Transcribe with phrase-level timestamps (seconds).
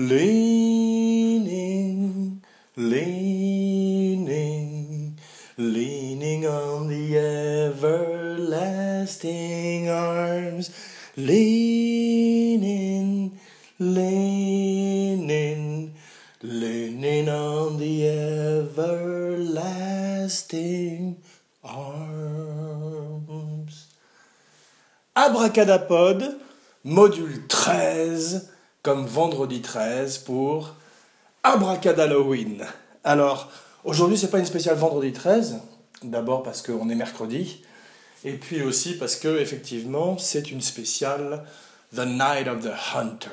[0.00, 1.92] Leaning,
[2.74, 4.64] leaning,
[5.58, 7.18] leaning on the
[7.68, 10.70] everlasting arms.
[11.18, 13.38] Leaning,
[13.78, 15.94] leaning,
[16.42, 19.58] leaning on the everlasting
[21.62, 22.48] arms.
[25.14, 26.40] Abracadapod,
[26.86, 28.48] module 13,
[28.82, 30.74] comme vendredi 13 pour
[31.42, 32.64] Abracadalloween.
[33.04, 33.50] Alors,
[33.84, 35.58] aujourd'hui, c'est pas une spéciale vendredi 13,
[36.02, 37.62] d'abord parce qu'on est mercredi,
[38.24, 41.44] et puis aussi parce que, effectivement, c'est une spéciale
[41.94, 43.30] The Night of the Hunter.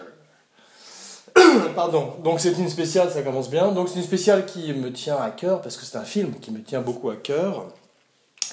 [1.75, 3.71] Pardon, donc c'est une spéciale, ça commence bien.
[3.71, 6.51] Donc c'est une spéciale qui me tient à cœur, parce que c'est un film qui
[6.51, 7.67] me tient beaucoup à cœur,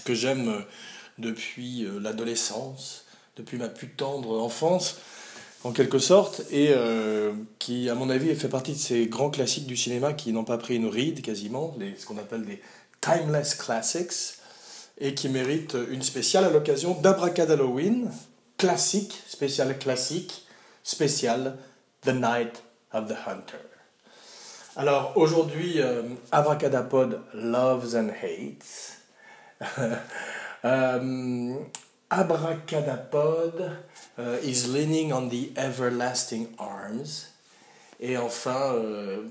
[0.04, 0.64] que j'aime
[1.18, 3.04] depuis euh, l'adolescence,
[3.36, 4.98] depuis ma plus tendre enfance,
[5.64, 9.66] en quelque sorte, et euh, qui, à mon avis, fait partie de ces grands classiques
[9.66, 12.60] du cinéma qui n'ont pas pris une ride quasiment, ce qu'on appelle des
[13.00, 14.38] timeless classics,
[14.98, 18.10] et qui méritent une spéciale à l'occasion d'Abracadalloween,
[18.58, 20.46] classique, spécial classique,
[20.82, 21.56] spécial
[22.02, 23.56] The Night of the Hunter.
[24.76, 28.98] Alors aujourd'hui, euh, Abracadapod Loves and Hates.
[30.64, 31.54] euh,
[32.14, 33.72] Abracadapod
[34.18, 37.30] uh, is leaning on the everlasting arms.
[38.00, 39.22] Et enfin, euh,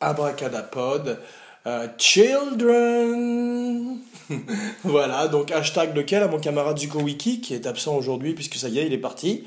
[0.00, 1.18] Abracadapod,
[1.66, 3.98] uh, children.
[4.84, 8.70] voilà, donc hashtag lequel à mon camarade Zuko Wiki, qui est absent aujourd'hui, puisque ça
[8.70, 9.44] y est, il est parti.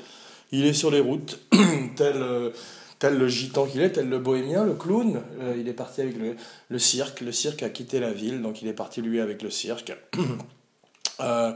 [0.52, 1.40] Il est sur les routes,
[1.96, 2.50] tel, euh,
[3.02, 5.22] le gitan qu'il est, tel le bohémien, le clown.
[5.40, 6.14] Euh, il est parti avec
[6.68, 7.20] le, cirque.
[7.20, 9.92] Le cirque a quitté la ville, donc il est parti lui avec le cirque.
[11.20, 11.52] euh,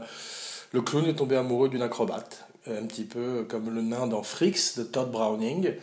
[0.71, 4.77] le clown est tombé amoureux d'une acrobate, un petit peu comme le nain dans Fricks
[4.77, 5.73] de Todd Browning,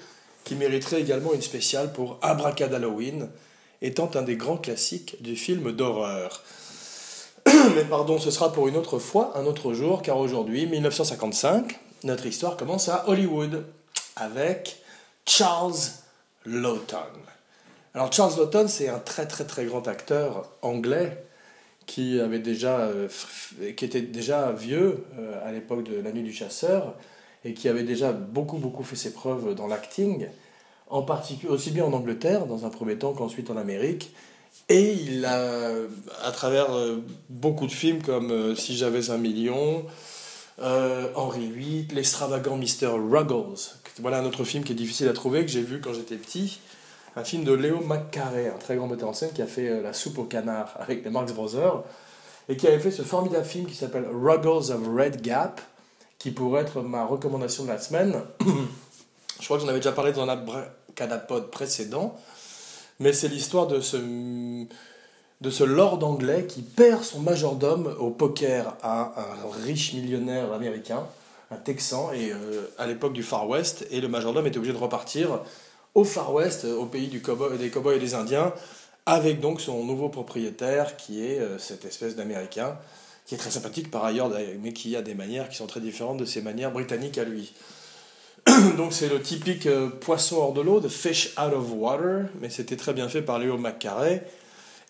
[0.45, 3.29] qui mériterait également une spéciale pour Abracadalloween,
[3.83, 6.43] étant un des grands classiques du film d'horreur.
[7.75, 12.27] Mais pardon, ce sera pour une autre fois, un autre jour, car aujourd'hui, 1955, notre
[12.27, 13.67] histoire commence à Hollywood
[14.17, 14.79] avec
[15.27, 15.75] Charles
[16.47, 16.99] Lawton.
[17.95, 21.28] Alors Charles Lawton, c'est un très très très grand acteur anglais
[21.89, 23.09] qui avait déjà euh,
[23.77, 26.95] qui était déjà vieux euh, à l'époque de La Nuit du Chasseur
[27.45, 30.29] et qui avait déjà beaucoup beaucoup fait ses preuves dans l'acting,
[30.89, 34.13] en particulier aussi bien en Angleterre dans un premier temps qu'ensuite en Amérique.
[34.69, 35.73] Et il a,
[36.25, 39.85] à travers euh, beaucoup de films comme Si j'avais un million,
[40.61, 42.89] Henri VIII, L'extravagant Mr.
[42.89, 43.61] Ruggles,
[44.01, 46.61] voilà un autre film qui est difficile à trouver, que j'ai vu quand j'étais petit,
[47.19, 49.83] un film de Léo McCarey, un très grand metteur en scène qui a fait euh,
[49.83, 51.83] La soupe au canard avec les Marx Brothers,
[52.49, 55.61] et qui avait fait ce formidable film qui s'appelle Ruggles of Red Gap,
[56.19, 58.23] qui pourrait être ma recommandation de la semaine.
[59.41, 62.17] Je crois que j'en avais déjà parlé dans un abracadapod précédent,
[62.99, 68.77] mais c'est l'histoire de ce, de ce lord anglais qui perd son majordome au poker
[68.83, 71.07] à un riche millionnaire américain,
[71.51, 74.79] un texan, et euh, à l'époque du Far West, et le majordome était obligé de
[74.79, 75.41] repartir
[75.99, 78.53] au Far West, au pays des cowboys et des Indiens,
[79.05, 82.79] avec donc son nouveau propriétaire qui est euh, cette espèce d'Américain,
[83.27, 84.31] qui est très sympathique par ailleurs,
[84.63, 87.53] mais qui a des manières qui sont très différentes de ses manières britanniques à lui.
[88.77, 92.49] donc c'est le typique euh, poisson hors de l'eau, de fish out of water, mais
[92.49, 94.25] c'était très bien fait par Léo McCarey.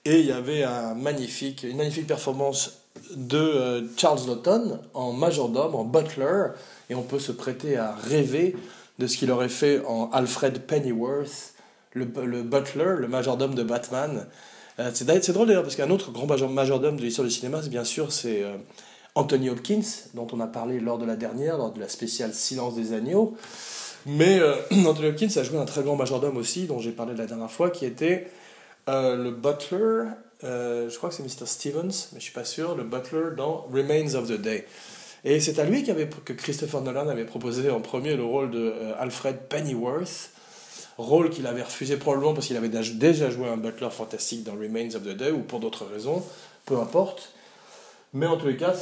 [0.04, 2.82] Et il y avait un magnifique, une magnifique performance
[3.14, 6.48] de euh, Charles Lawton en majordome, en butler,
[6.90, 8.56] et on peut se prêter à rêver
[8.98, 11.54] de ce qu'il aurait fait en Alfred Pennyworth,
[11.92, 14.26] le, le butler, le majordome de Batman.
[14.78, 18.12] Euh, c'est drôle d'ailleurs, parce qu'un autre grand majordome de l'histoire du cinéma, bien sûr,
[18.12, 18.56] c'est euh,
[19.14, 19.82] Anthony Hopkins,
[20.14, 23.36] dont on a parlé lors de la dernière, lors de la spéciale Silence des agneaux.
[24.06, 24.54] Mais euh,
[24.86, 27.70] Anthony Hopkins a joué un très grand majordome aussi, dont j'ai parlé la dernière fois,
[27.70, 28.28] qui était
[28.90, 30.04] le butler,
[30.42, 31.44] je crois que c'est Mr.
[31.44, 34.66] Stevens, mais je suis pas sûr, le butler dans Remains of the Day.
[35.24, 38.92] Et c'est à lui que Christopher Nolan avait proposé en premier le rôle de euh,
[38.98, 40.30] Alfred Pennyworth,
[40.96, 44.94] rôle qu'il avait refusé probablement parce qu'il avait déjà joué un butler fantastique dans Remains
[44.94, 46.22] of the Day ou pour d'autres raisons,
[46.66, 47.32] peu importe.
[48.14, 48.74] Mais en tous les cas,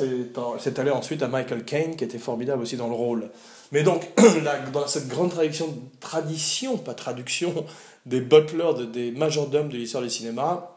[0.59, 3.29] c'est allé ensuite à Michael Caine qui était formidable aussi dans le rôle.
[3.73, 4.09] Mais donc,
[4.73, 7.67] dans cette grande tradition, tradition, pas traduction,
[8.05, 10.77] des butlers, des majordomes de l'histoire du cinéma,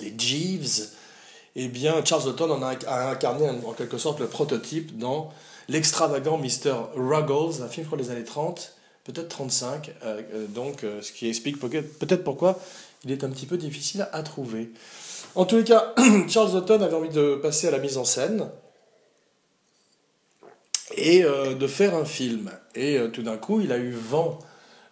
[0.00, 0.88] les Jeeves,
[1.60, 5.32] eh bien, Charles Lawton en a, incarné en quelque sorte le prototype dans
[5.68, 6.74] l'extravagant Mr.
[6.94, 8.74] Ruggles, un film, crois, des années 30,
[9.04, 12.60] peut-être 35, euh, euh, donc euh, ce qui explique peut-être pourquoi
[13.04, 14.70] il est un petit peu difficile à, trouver.
[15.34, 15.94] En tous les cas,
[16.28, 18.48] Charles Lawton avait envie de passer à la mise en scène
[20.96, 22.50] et de faire un film.
[22.74, 24.38] Et tout d'un coup, il a eu vent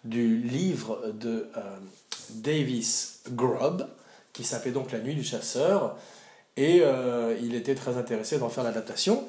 [0.05, 1.49] du livre de
[2.29, 3.87] Davis Grubb,
[4.31, 5.97] qui s'appelait donc La Nuit du Chasseur,
[6.57, 6.81] et
[7.41, 9.23] il était très intéressé d'en faire l'adaptation.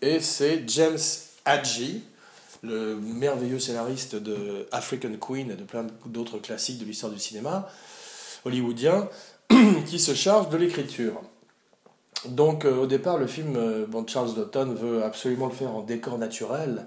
[0.00, 0.98] et c'est James
[1.44, 2.04] Hadji,
[2.62, 7.68] le merveilleux scénariste de African Queen et de plein d'autres classiques de l'histoire du cinéma
[8.44, 9.08] hollywoodien,
[9.86, 11.20] qui se charge de l'écriture.
[12.26, 16.18] Donc euh, au départ, le film, euh, Charles Dotton veut absolument le faire en décor
[16.18, 16.86] naturel,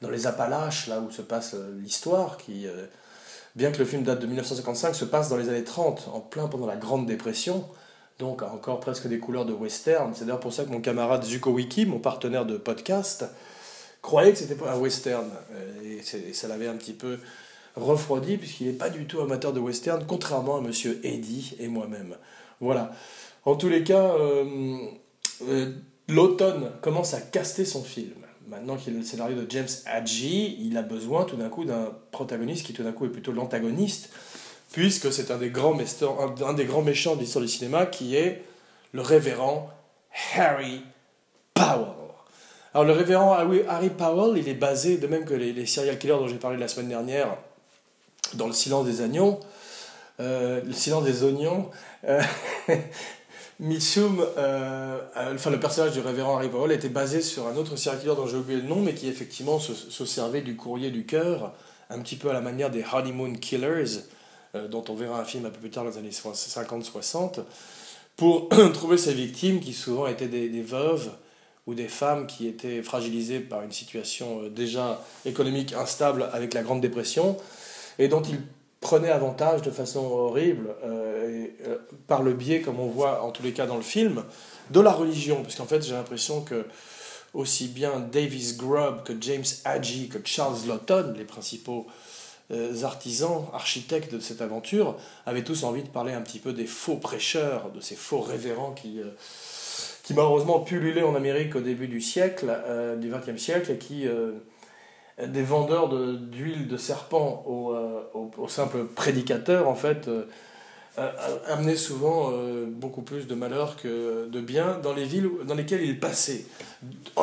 [0.00, 2.66] dans les Appalaches, là où se passe euh, l'histoire, qui,
[3.54, 6.48] bien que le film date de 1955, se passe dans les années 30, en plein
[6.48, 7.64] pendant la Grande Dépression,
[8.18, 10.12] donc encore presque des couleurs de western.
[10.14, 13.24] C'est d'ailleurs pour ça que mon camarade Zuko Wiki, mon partenaire de podcast,
[14.00, 15.28] croyait que c'était un western.
[15.84, 17.18] Et, ça l'avait un petit peu
[17.76, 22.16] refroidi, puisqu'il n'est pas du tout amateur de western, contrairement à monsieur Eddy et moi-même.
[22.60, 22.92] Voilà.
[23.44, 24.76] En tous les cas, euh,
[25.48, 25.72] euh,
[26.08, 28.12] l'automne commence à caster son film.
[28.48, 31.90] Maintenant qu'il a le scénario de James Hadji, il a besoin tout d'un coup d'un
[32.10, 34.10] protagoniste qui tout d'un coup est plutôt l'antagoniste,
[34.72, 35.78] puisque c'est un, des grands
[36.44, 38.42] un, des grands méchants de l'histoire du cinéma qui est
[38.92, 39.70] le révérend
[40.36, 40.82] Harry
[41.54, 41.88] Powell.
[42.74, 46.28] Alors le révérend Harry Powell, il est basé, de même que les, serial killers dont
[46.28, 47.36] j'ai parlé la semaine dernière,
[48.34, 49.40] dans le silence des oignons,
[50.20, 51.70] euh, le silence des oignons,
[52.08, 52.22] euh,
[53.60, 54.98] euh,
[55.34, 58.26] enfin le personnage du révérend Harry Powell était basé sur un autre serial killer dont
[58.26, 61.52] j'ai oublié le nom, mais qui effectivement se, servait du courrier du cœur,
[61.90, 64.04] un petit peu à la manière des Honeymoon Killers,
[64.54, 67.40] dont on verra un film un peu plus tard dans les années 50-60,
[68.16, 71.10] pour trouver ses victimes qui souvent étaient des, veuves
[71.66, 76.80] ou des femmes qui étaient fragilisées par une situation déjà économique instable avec la Grande
[76.80, 77.36] Dépression,
[77.98, 78.40] et dont il
[78.80, 81.78] prenait avantage de façon horrible, euh, euh,
[82.08, 84.24] par le biais, comme on voit en tous les cas dans le film,
[84.70, 85.42] de la religion.
[85.42, 86.66] Parce qu'en fait, j'ai l'impression que
[87.32, 91.86] aussi bien Davis Grubb que James Hadji que Charles Lawton, les principaux
[92.52, 94.96] euh, artisans, architectes de cette aventure,
[95.26, 98.72] avaient tous envie de parler un petit peu des faux prêcheurs, de ces faux révérends
[98.72, 99.00] qui,
[100.02, 102.52] qui malheureusement pullulaient en Amérique au début du siècle,
[102.98, 104.06] du XXe siècle, et qui
[105.18, 110.08] des vendeurs d'huile de, serpent aux, euh, simples prédicateurs, en fait,
[110.98, 111.10] euh,
[111.48, 115.82] amenaient souvent euh, beaucoup plus de malheur que de bien dans les villes dans lesquelles
[115.82, 116.44] ils passaient.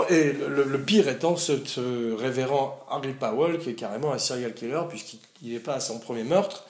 [0.10, 5.54] Et le, pire étant ce, révérend Harry Powell, qui est carrément un serial killer, puisqu'il
[5.54, 6.66] n'est pas à son premier meurtre.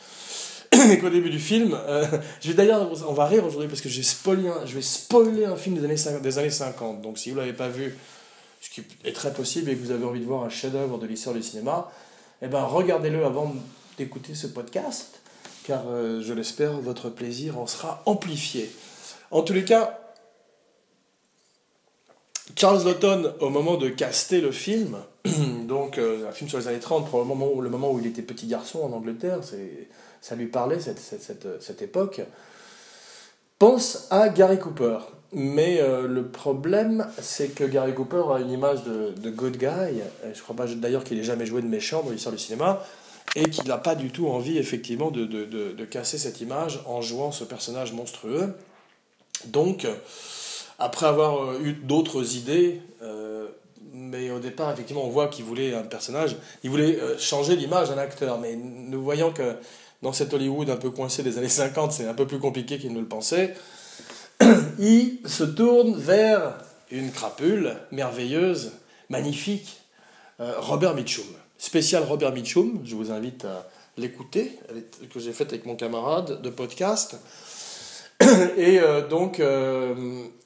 [0.92, 1.78] Et qu'au début du film,
[2.44, 5.75] vais d'ailleurs, on va rire aujourd'hui parce que j'ai spoilé je vais spoiler un film
[5.75, 7.02] des années, des années 50.
[7.02, 7.98] Donc si vous ne l'avez pas vu,
[8.62, 11.07] ce qui est très possible et que vous avez envie de voir un chef-d'œuvre de
[11.07, 11.92] l'histoire du cinéma,
[12.42, 13.56] eh ben regardez-le avant
[13.98, 15.19] d'écouter ce podcast,
[15.69, 18.71] car euh, je l'espère, votre plaisir en sera amplifié.
[19.30, 20.00] En tous les cas,
[22.56, 24.98] Charles Lawton, au moment de caster le film,
[25.68, 28.48] donc euh, un film sur les années 30, probablement le moment où il était petit
[28.48, 29.42] garçon en Angleterre,
[30.21, 32.21] ça lui parlait cette époque,
[33.60, 34.98] pense à Gary Cooper.
[35.31, 40.02] Mais euh, le problème, c'est que Gary Cooper a une image de, de good guy.
[40.33, 42.83] Je crois pas d'ailleurs qu'il ait jamais joué de méchant dans l'histoire du cinéma.
[43.36, 47.02] Et qu'il n'a pas du tout envie, effectivement, de, de, de, casser cette image en
[47.02, 48.56] jouant ce personnage monstrueux.
[49.45, 49.88] Donc,
[50.80, 53.48] après avoir euh, eu d'autres idées, euh,
[53.94, 57.98] mais au départ, effectivement, on voit qu'il voulait un personnage, il voulait changer l'image d'un
[57.98, 58.40] acteur.
[58.40, 59.56] Mais nous voyons que
[60.02, 62.94] dans cet Hollywood un peu coincé des années 50, c'est un peu plus compliqué qu'il
[62.94, 63.56] ne le pensait.
[64.80, 66.56] il se tourne vers
[66.92, 68.71] une crapule merveilleuse,
[69.09, 69.81] magnifique,
[70.40, 71.26] euh, Robert Mitchum.
[71.59, 74.57] Spécial Robert Mitchum, je vous invite à l'écouter,
[75.13, 77.19] que j'ai fait avec mon camarade de podcast.
[78.57, 79.94] Et euh, donc, euh,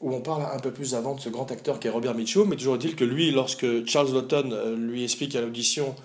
[0.01, 2.49] où on parle un peu plus avant de ce grand acteur qui est Robert Mitchum,
[2.49, 5.95] mais toujours est-il que lui, lorsque Charles Lawton lui explique à l'audition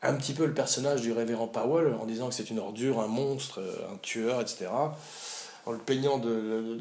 [0.00, 3.08] un petit peu le personnage du révérend Powell, en disant que c'est une ordure, un
[3.08, 3.60] monstre,
[3.92, 4.68] un tueur, etc.,
[5.66, 6.78] en le peignant de,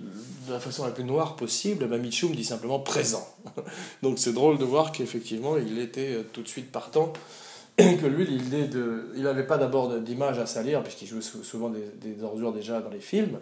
[0.47, 3.27] la façon la plus noire possible, bah Mitchum dit simplement présent.
[4.03, 7.11] Donc c'est drôle de voir qu'effectivement il était euh, tout de suite partant
[7.77, 12.23] que lui l'idée de, il n'avait pas d'abord d'image à salir puisqu'il jouait souvent des,
[12.23, 13.39] ordures déjà dans les films.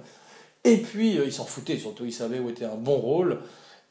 [0.63, 3.39] Et puis euh, il s'en foutait surtout, il savait où était un bon rôle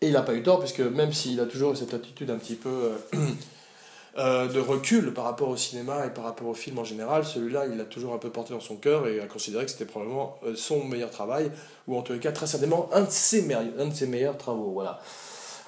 [0.01, 2.57] et il n'a pas eu tort puisque même s'il a toujours cette attitude un petit
[2.57, 3.19] peu euh,
[4.19, 7.25] euh, de recul par rapport au cinéma et par rapport au film en général.
[7.25, 9.85] Celui-là, il l'a toujours un peu porté dans son cœur et a considéré que c'était
[9.85, 11.53] probablement son meilleur travail,
[11.87, 14.73] ou en les cas, très certainement, un de ses, meilleurs, un de ses meilleurs travaux,
[14.73, 15.01] voilà.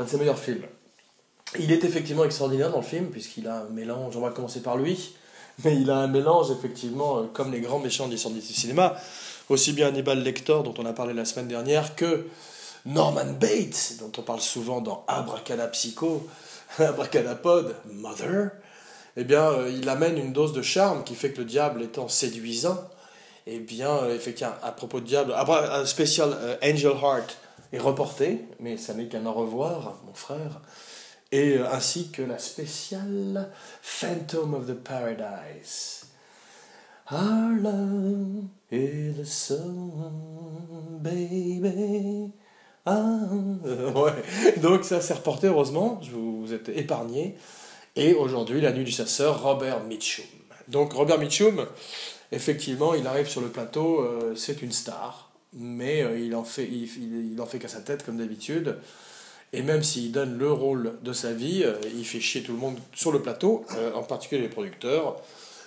[0.01, 0.65] Un de ses meilleurs films.
[1.59, 4.77] Il est effectivement extraordinaire dans le film, puisqu'il a un mélange, on va commencer par
[4.77, 5.15] lui,
[5.63, 8.97] mais il a un mélange, effectivement, euh, comme les grands méchants du cinéma,
[9.49, 12.27] aussi bien Hannibal Lecter, dont on a parlé la semaine dernière, que
[12.87, 16.27] Norman Bates, dont on parle souvent dans Abracadapsycho,
[16.79, 18.51] Abracadapod, Mother,
[19.17, 22.09] eh bien, euh, il amène une dose de charme qui fait que le diable étant
[22.09, 22.83] séduisant,
[23.47, 27.37] eh bien, euh, effectivement, à propos de diable, un spécial Angel Heart
[27.73, 30.61] est reporté, mais ça n'est qu'un au revoir, mon frère,
[31.35, 33.51] et ainsi que la spéciale
[33.83, 36.07] Phantom of the Paradise.
[37.11, 42.31] Our love is the sun, baby.
[42.87, 43.19] Ah.
[43.65, 44.61] ouais.
[44.63, 47.35] Donc ça s'est reporté, heureusement, je vous, vous êtes épargné.
[47.97, 50.25] Et aujourd'hui, la nuit du chasseur, Robert Mitchum.
[50.69, 51.67] Donc Robert Mitchum,
[52.31, 56.69] effectivement, il arrive sur le plateau, euh, c'est une star, mais euh, il en fait,
[56.69, 58.77] il, en fait qu'à sa tête comme d'habitude.
[59.55, 62.59] Et même s'il donne le rôle de sa vie, euh, il fait chier tout le
[62.59, 65.17] monde sur le plateau, en particulier les producteurs.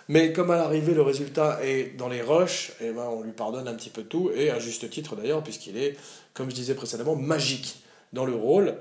[0.09, 3.33] Mais comme à l'arrivée, le résultat est dans les rushs, et eh ben, on lui
[3.33, 5.97] pardonne un petit peu tout, et à juste titre d'ailleurs, puisqu'il est,
[6.33, 7.81] comme je disais précédemment, magique
[8.13, 8.77] dans le rôle.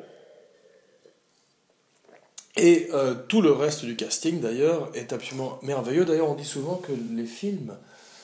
[2.56, 6.04] Et euh, tout le reste du casting, d'ailleurs, est absolument merveilleux.
[6.04, 7.76] D'ailleurs, on dit souvent que les films,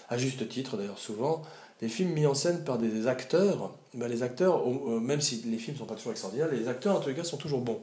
[0.09, 1.43] à juste titre d'ailleurs souvent,
[1.83, 5.59] les films mis en scène par des acteurs, ben les acteurs, euh, même si les
[5.59, 7.83] films ne sont pas toujours extraordinaires, les acteurs en tout cas sont toujours bons.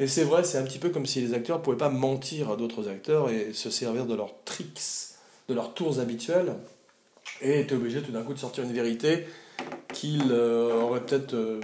[0.00, 2.50] Et c'est vrai, c'est un petit peu comme si les acteurs ne pouvaient pas mentir
[2.50, 5.14] à d'autres acteurs et se servir de leurs tricks,
[5.48, 6.54] de leurs tours habituels,
[7.40, 9.26] et étaient obligés tout d'un coup de sortir une vérité
[9.94, 11.60] qu'ils euh, auraient peut-être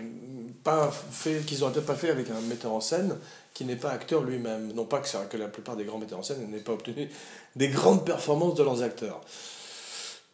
[0.63, 3.17] pas fait, peut-être pas fait avec un metteur en scène
[3.53, 4.73] qui n'est pas acteur lui-même.
[4.75, 7.09] Non pas que, que la plupart des grands metteurs en scène n'aient pas obtenu
[7.57, 9.21] des grandes performances de leurs acteurs.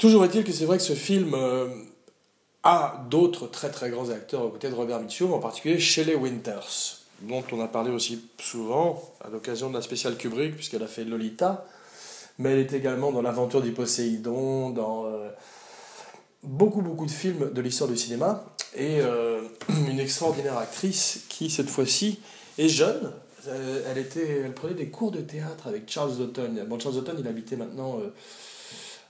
[0.00, 1.68] Toujours est-il que c'est vrai que ce film euh,
[2.62, 7.00] a d'autres très très grands acteurs aux côtés de Robert Mitchum, en particulier Shelley Winters,
[7.20, 11.04] dont on a parlé aussi souvent à l'occasion de la spéciale Kubrick, puisqu'elle a fait
[11.04, 11.66] Lolita,
[12.38, 15.28] mais elle est également dans L'aventure du Poséidon, dans euh,
[16.44, 18.42] beaucoup beaucoup de films de l'histoire du cinéma,
[18.74, 19.42] et euh,
[19.90, 22.20] une extraordinaire actrice qui, cette fois-ci,
[22.56, 23.12] et jeune,
[23.46, 26.64] elle, était, elle prenait des cours de théâtre avec Charles Dutton.
[26.66, 27.98] Bon, Charles Dutton, il habitait maintenant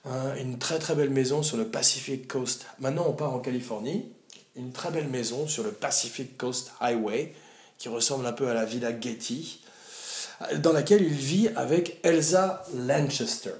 [0.06, 2.66] euh, une très très belle maison sur le Pacific Coast.
[2.78, 4.10] Maintenant, on part en Californie.
[4.56, 7.34] Une très belle maison sur le Pacific Coast Highway,
[7.78, 9.62] qui ressemble un peu à la Villa Getty,
[10.58, 13.54] dans laquelle il vit avec Elsa Lanchester.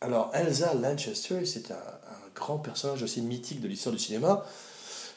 [0.00, 4.44] Alors, Elsa Lanchester, c'est un, un, grand personnage aussi mythique de l'histoire du cinéma,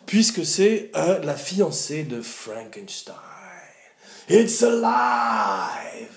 [0.06, 3.15] puisque c'est euh, la fiancée de Frankenstein.
[4.30, 6.10] It's alive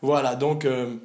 [0.00, 0.96] Voilà, donc euh,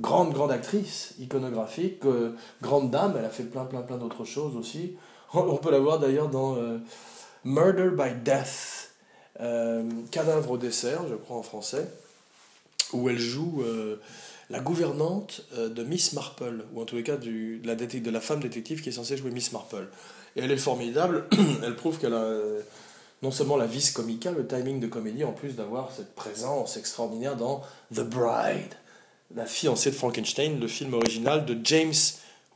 [0.00, 4.56] grande, grande actrice iconographique, euh, grande dame, elle a fait plein, plein, plein d'autres choses
[4.56, 4.96] aussi.
[5.34, 6.78] On peut la voir d'ailleurs dans euh,
[7.44, 8.84] Murder by Death,
[10.10, 11.88] Cadavre au dessert, je crois en français,
[12.92, 13.62] où elle joue
[14.50, 18.20] la gouvernante de Miss Marple, ou en tous les cas du, de, la de la
[18.20, 19.86] femme détective qui est censée jouer Miss Marple.
[20.34, 21.28] Et elle est formidable,
[21.62, 22.26] elle prouve qu'elle a
[23.22, 27.36] non seulement la vis comica, le timing de comédie, en plus d'avoir cette présence extraordinaire
[27.36, 27.62] dans
[27.94, 28.74] The Bride,
[29.34, 31.94] la fiancée de Frankenstein, le film original de James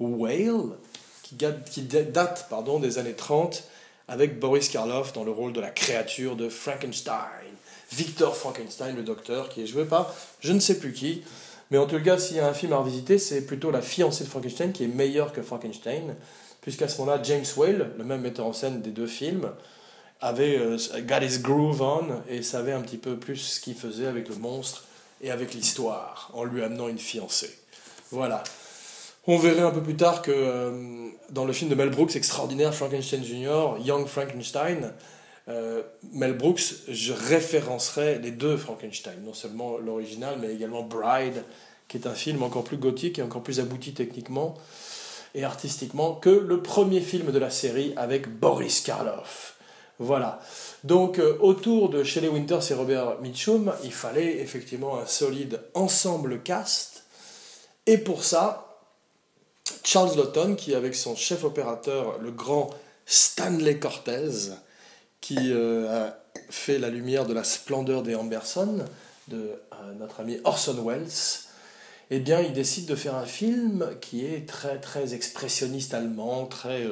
[0.01, 0.77] Whale,
[1.23, 3.65] qui date, pardon, des années 30,
[4.09, 7.53] avec Boris Karloff dans le rôle de la créature de Frankenstein.
[7.93, 11.23] Victor Frankenstein, le docteur, qui est joué par je ne sais plus qui.
[11.71, 14.25] Mais en tout cas, s'il y a un film à revisiter, c'est plutôt La fiancée
[14.25, 16.17] de Frankenstein qui est meilleure que Frankenstein,
[16.61, 19.51] puisqu'à ce moment-là, James Whale, le même metteur en scène des deux films,
[20.21, 24.07] avait euh, got his groove on et savait un petit peu plus ce qu'il faisait
[24.07, 24.85] avec le monstre
[25.23, 27.57] et avec l'histoire en lui amenant une fiancée.
[28.11, 28.43] Voilà.
[29.27, 32.75] On verrait un peu plus tard que euh, dans le film de Mel Brooks extraordinaire
[32.75, 34.93] Frankenstein Jr., Young Frankenstein,
[35.49, 41.45] euh, Mel Brooks, je référencerai les deux Frankenstein, non seulement l'original, mais également Bride,
[41.89, 44.57] qui est un film encore plus gothique et encore plus abouti techniquement
[45.35, 49.57] et artistiquement que le premier film de la série avec Boris Karloff.
[50.03, 50.41] Voilà.
[50.83, 56.43] Donc, euh, autour de Shelley Winters et Robert Mitchum, il fallait effectivement un solide ensemble
[56.43, 57.05] cast.
[57.87, 58.81] Et pour ça,
[59.85, 62.71] Charles Lawton, qui avec son chef opérateur, le grand
[63.07, 64.51] Stanley Cortez,
[65.21, 66.19] qui euh, a
[66.51, 68.85] fait la lumière de la splendeur des Amberson,
[69.29, 71.07] de euh, notre ami Orson Welles,
[72.11, 76.87] eh bien, il décide de faire un film qui est très, très expressionniste allemand, très,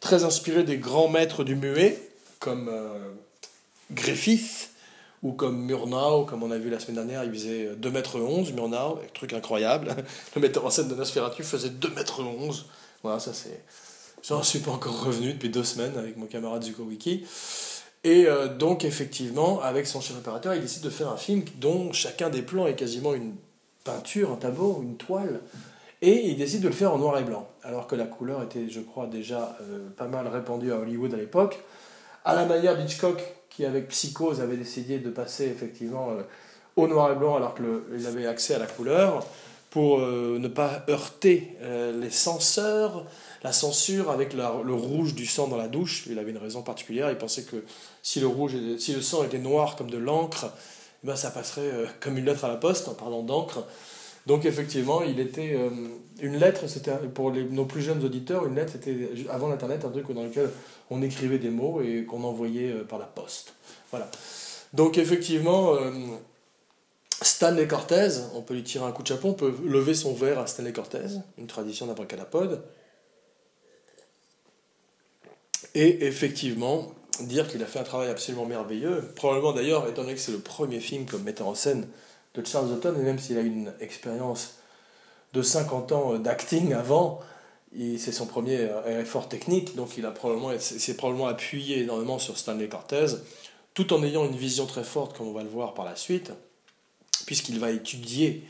[0.00, 2.07] très inspiré des grands maîtres du muet
[2.38, 3.12] comme euh,
[3.92, 4.70] Griffith
[5.22, 8.52] ou comme Murnau, comme on a vu la semaine dernière, il faisait 2 m 11,
[8.52, 9.96] Murnau, truc incroyable.
[10.36, 12.04] Le metteur en scène de Nosferatu faisait 2 m
[12.40, 12.66] 11.
[13.02, 13.62] Voilà, ça c'est...
[14.22, 17.24] J'en suis pas encore revenu depuis deux semaines avec mon camarade Zuko Wiki.
[18.04, 21.92] Et euh, donc, effectivement, avec son chef opérateur, il décide de faire un film dont
[21.92, 23.34] chacun des plans est quasiment une
[23.84, 25.40] peinture, un tableau, une toile.
[26.02, 27.48] Et il décide de le faire en noir et blanc.
[27.62, 31.16] Alors que la couleur était, je crois, déjà euh, pas mal répandue à Hollywood à
[31.16, 31.60] l'époque
[32.28, 36.22] à la manière d'Hitchcock, qui avec Psychose avait décidé de passer effectivement euh,
[36.76, 39.26] au noir et blanc alors qu'il avait accès à la couleur
[39.70, 43.06] pour euh, ne pas heurter euh, les censeurs,
[43.42, 46.04] la censure avec le rouge du sang dans la douche.
[46.10, 47.10] Il avait une raison particulière.
[47.10, 47.64] Il pensait que
[48.02, 50.52] si le, rouge, si le sang était noir comme de l'encre,
[51.02, 51.70] eh ben ça passerait
[52.00, 53.64] comme une lettre à la poste, en parlant d'encre.
[54.28, 55.58] Donc effectivement, il était
[56.20, 60.12] une lettre, c'était pour nos plus jeunes auditeurs, une lettre c'était avant l'internet un truc
[60.12, 60.50] dans lequel
[60.90, 63.54] on écrivait des mots et qu'on envoyait par la poste.
[63.90, 64.10] Voilà.
[64.74, 65.76] Donc effectivement,
[67.22, 70.38] Stanley Cortez, on peut lui tirer un coup de chapeau, on peut lever son verre
[70.40, 71.06] à Stanley Cortez,
[71.38, 72.62] une tradition d'abracadapod.
[75.74, 80.20] Et effectivement, dire qu'il a fait un travail absolument merveilleux, probablement d'ailleurs, étant donné que
[80.20, 81.88] c'est le premier film comme metteur en scène
[82.34, 84.58] de Charles Houghton, et même s'il a une expérience
[85.32, 87.20] de 50 ans d'acting avant,
[87.72, 92.68] c'est son premier euh, effort technique, donc il probablement, s'est probablement appuyé énormément sur Stanley
[92.68, 93.06] Cortez,
[93.74, 96.32] tout en ayant une vision très forte, comme on va le voir par la suite
[97.28, 98.42] puisqu'il va étudier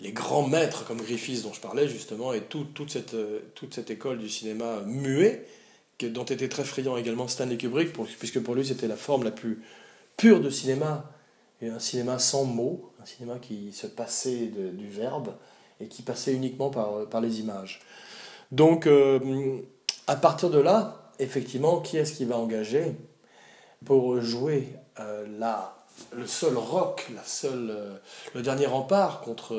[0.00, 3.90] les grands maîtres comme Griffiths dont je parlais justement, et toute, cette, euh, toute cette
[3.90, 5.46] école du cinéma muet,
[6.00, 9.62] dont était très friand également Stanley Kubrick, puisque pour lui c'était la forme la plus
[10.16, 11.12] pure de cinéma,
[11.60, 15.34] et un cinéma sans mots, cinéma qui se passait du verbe,
[15.80, 17.80] et qui passait uniquement par, les images.
[18.52, 19.60] Donc euh,
[20.06, 22.92] à partir de là, effectivement, qui est-ce qui va engager
[23.84, 24.68] pour jouer
[25.00, 25.26] euh,
[26.12, 27.96] le seul roc, la euh,
[28.34, 29.54] le dernier rempart contre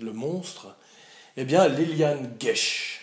[0.00, 0.74] le monstre,
[1.36, 3.00] eh bien Liliane Gish.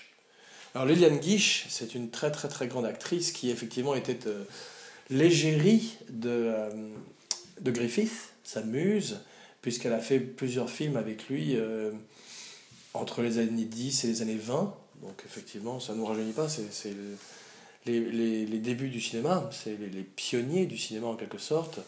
[0.76, 4.20] Alors Liliane Gish, c'est une très très très grande actrice qui effectivement était
[5.10, 6.70] l'égérie de
[7.64, 9.20] Griffith, sa muse,
[9.62, 11.58] puisqu'elle a fait plusieurs films avec lui
[12.94, 14.74] entre les années 10 et les années 20.
[15.02, 16.94] Donc effectivement, ça ne nous rajeunit pas, c'est
[17.86, 21.80] les, les, les, débuts du cinéma, c'est les, pionniers du cinéma en quelque sorte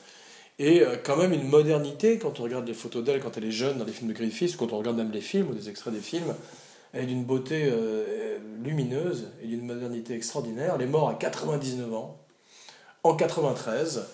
[0.61, 3.51] et euh, quand même une modernité quand on regarde les photos d'elle quand elle est
[3.51, 5.91] jeune dans les films de Griffith, quand on regarde même les films ou des extraits
[5.91, 6.35] des films,
[6.93, 10.73] elle est d'une beauté euh, lumineuse et d'une modernité extraordinaire.
[10.75, 12.19] Elle est morte à 99 ans,
[13.03, 14.05] en 93.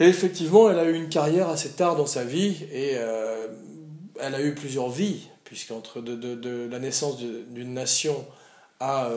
[0.00, 3.48] Et effectivement, elle a eu une carrière assez tard dans sa vie et euh,
[4.20, 8.24] elle a eu plusieurs vies, puisqu'entre de, de, la naissance d'une nation
[8.80, 9.10] à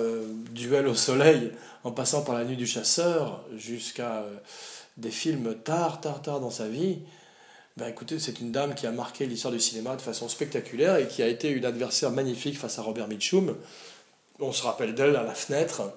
[0.52, 1.52] Duel au soleil,
[1.84, 4.26] en passant par la nuit du chasseur jusqu'à
[4.98, 7.00] des films tard, tard, tard dans sa vie,
[7.78, 11.08] ben écoutez, c'est une dame qui a marqué l'histoire du cinéma de façon spectaculaire et
[11.08, 13.56] qui a été une adversaire magnifique face à Robert Mitchum.
[14.40, 15.94] On se rappelle d'elle à la fenêtre,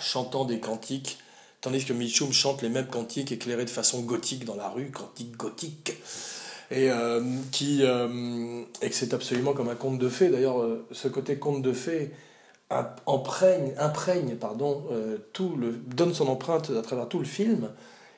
[0.00, 1.18] chantant des cantiques,
[1.62, 5.36] tandis que Mitchum chante les mêmes cantiques éclairés de façon gothique dans la rue, cantiques
[5.36, 5.94] gothiques.
[6.70, 10.28] Et, euh, qui, euh, que c'est absolument comme un conte de fées.
[10.28, 12.10] D'ailleurs, euh, ce côté conte de fées
[13.06, 14.86] imprègne, imprègne pardon,
[15.34, 17.70] tout le, donne son empreinte à travers tout le film.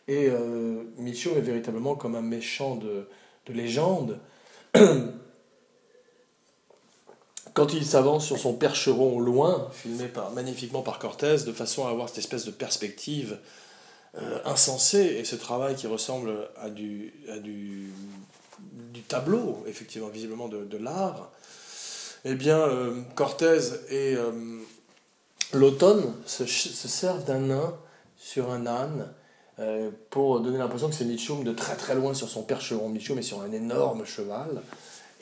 [0.07, 3.09] Et euh, est véritablement comme un méchant de
[3.52, 4.20] légende.
[7.55, 12.09] Quand il s'avance sur son percheron loin, filmé magnifiquement par Cortés, de façon à avoir
[12.09, 13.38] cette espèce de perspective
[14.19, 17.12] euh, insensée, et ce travail qui ressemble à du,
[19.07, 21.31] tableau, effectivement, visiblement de, l'art,
[22.25, 23.03] eh bien, euh,
[23.88, 24.33] et euh,
[25.53, 27.75] l'automne se, se servent d'un nain
[28.19, 29.12] sur un âne
[30.11, 32.88] pour donner l'impression que c'est Mitchum de très très loin sur son percheron.
[32.88, 34.61] Mitchum est sur un énorme cheval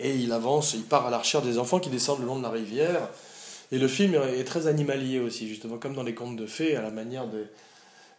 [0.02, 2.42] et il avance, il part à la recherche des enfants qui descendent le long de
[2.42, 3.08] la rivière.
[3.70, 6.82] Et le film est très animalier aussi, justement, comme dans les contes de fées, à
[6.82, 7.46] la manière de,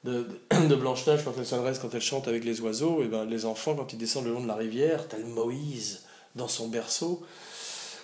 [0.04, 0.28] de,
[0.67, 3.04] de Blanche-Neige quand elle s'adresse, quand elle chante avec les oiseaux.
[3.04, 6.04] Et ben, les enfants, quand ils descendent le long de la rivière, tel Moïse
[6.36, 7.22] dans son berceau,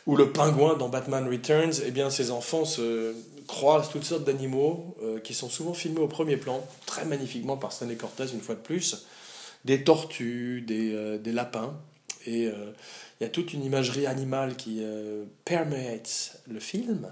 [0.05, 3.15] ou le pingouin dans Batman Returns, eh bien, ces enfants se
[3.47, 7.71] croisent toutes sortes d'animaux euh, qui sont souvent filmés au premier plan, très magnifiquement par
[7.71, 9.05] Stanley Cortez une fois de plus,
[9.65, 11.73] des tortues, des, euh, des lapins,
[12.25, 12.71] et euh,
[13.19, 14.81] il y a toute une imagerie animale qui
[15.45, 17.11] permeate le film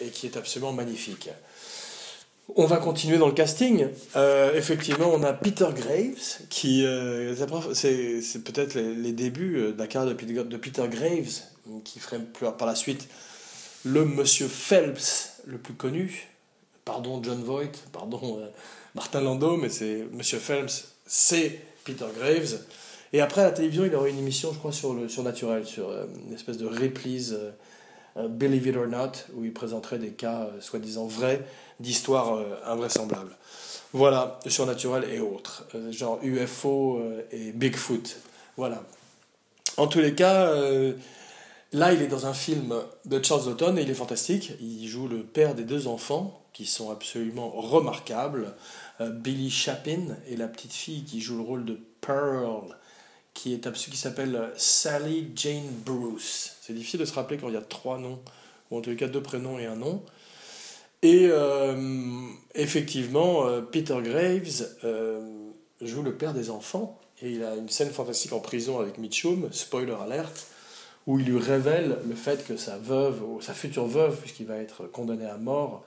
[0.00, 1.30] et qui est absolument magnifique.
[2.56, 3.86] On va continuer dans le casting.
[4.54, 6.84] effectivement, on a Peter Graves, qui
[7.74, 11.42] c'est peut-être les, débuts de la carrière de Peter Graves,
[11.84, 12.18] qui ferait
[12.58, 13.08] par la suite
[13.84, 16.28] le monsieur Phelps le plus connu.
[16.84, 18.48] Pardon John Voight, pardon euh,
[18.94, 22.58] Martin Landau, mais c'est monsieur Phelps, c'est Peter Graves.
[23.12, 25.88] Et après, à la télévision, il aurait une émission, je crois, sur le surnaturel, sur
[25.88, 27.38] euh, une espèce de reprise,
[28.16, 31.44] euh, Believe It or Not, où il présenterait des cas soi-disant vrais
[31.80, 33.36] d'histoires invraisemblables.
[33.92, 38.18] Voilà, surnaturel et autres, genre UFO et Bigfoot.
[38.56, 38.82] Voilà.
[39.76, 40.52] En tous les cas,
[41.72, 44.52] Là, il est dans un film de Charles Auton et il est fantastique.
[44.58, 48.54] Il joue le père des deux enfants qui sont absolument remarquables.
[49.02, 52.74] Euh, Billy Chapin et la petite fille qui joue le rôle de Pearl,
[53.38, 56.56] qui est qui s'appelle Sally Jane Bruce.
[56.60, 58.18] C'est difficile de se rappeler quand il y a trois noms,
[58.70, 60.02] ou en tout cas deux prénoms et un nom.
[61.02, 61.30] Et
[62.56, 64.66] effectivement, Peter Graves
[65.80, 69.48] joue le père des enfants, et il a une scène fantastique en prison avec Mitchum,
[69.52, 70.48] spoiler alerte,
[71.06, 74.56] où il lui révèle le fait que sa veuve, ou sa future veuve, puisqu'il va
[74.56, 75.84] être condamné à mort,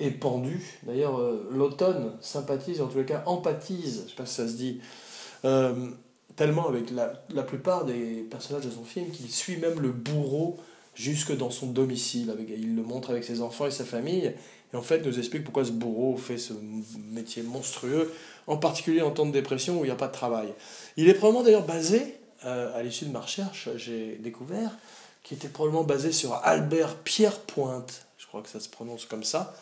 [0.00, 0.64] est pendue.
[0.84, 4.54] D'ailleurs, euh, l'automne sympathise, en les cas empathise, je ne sais pas si ça se
[4.54, 4.80] dit,
[5.44, 5.90] euh,
[6.38, 10.56] tellement avec la, la, plupart des personnages de son film qu'il suit même le bourreau
[10.94, 12.30] jusque dans son domicile.
[12.30, 14.32] Avec, il le montre avec ses enfants et sa famille,
[14.72, 16.52] et en fait nous explique pourquoi ce bourreau fait ce
[17.10, 18.12] métier monstrueux,
[18.46, 20.48] en particulier en temps de dépression où il n'y a pas de travail.
[20.96, 24.70] Il est probablement d'ailleurs basé, euh, à l'issue de ma recherche, j'ai découvert,
[25.24, 29.24] qui était probablement basé sur Albert Pierre Pointe, je crois que ça se prononce comme
[29.24, 29.56] ça,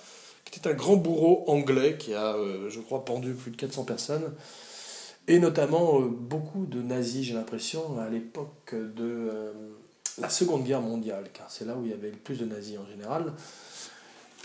[0.45, 3.85] qui était un grand bourreau anglais qui a, euh, je crois, pendu plus de 400
[3.85, 4.31] personnes,
[5.29, 9.31] et notamment euh, beaucoup de nazis, j'ai l'impression, à l'époque de
[10.21, 12.79] la Seconde Guerre mondiale, car c'est là où il y avait le plus de nazis
[12.79, 13.33] en général.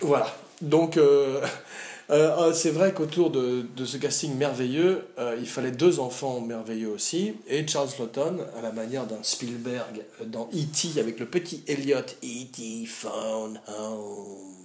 [0.02, 0.34] Voilà.
[0.62, 1.41] Donc, euh,
[2.10, 5.06] euh, euh, c'est vrai qu'autour de, de, ce casting merveilleux,
[5.39, 7.36] il fallait deux enfants merveilleux aussi.
[7.48, 11.00] Et Charles Lawton, à la manière d'un Spielberg dans E.T.
[11.00, 12.86] avec le petit Elliot, E.T.
[12.86, 14.58] Found Home.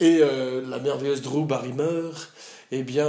[0.00, 2.14] Et la merveilleuse Drew Barrymore,
[2.70, 3.06] eh bien,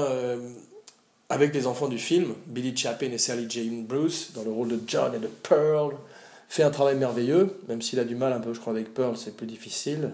[1.31, 4.79] avec les enfants du film, Billy Chapin et Sally Jane Bruce, dans le rôle de
[4.85, 5.95] John et de Pearl,
[6.49, 9.15] fait un travail merveilleux, même s'il a du mal un peu, je crois, avec Pearl,
[9.15, 10.11] c'est plus difficile.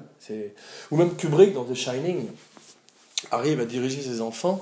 [0.91, 2.27] Ou même Kubrick dans The Shining
[3.31, 4.59] arrive à diriger ses enfants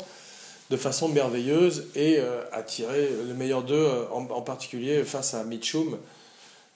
[0.69, 5.43] de façon merveilleuse et euh, à tirer le meilleur d'eux, euh, en, particulier face à
[5.43, 5.97] Mitchum,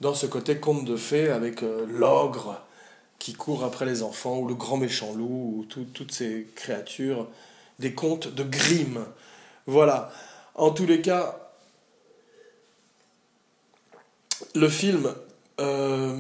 [0.02, 2.60] dans ce côté conte de fées avec euh, l'ogre
[3.18, 7.28] qui court après les enfants, ou le grand méchant loup, ou toutes ces créatures,
[7.80, 9.06] des contes de Grimm.
[9.66, 10.12] Voilà.
[10.56, 11.50] En tous les cas,
[14.56, 15.14] le film,
[15.60, 16.16] euh,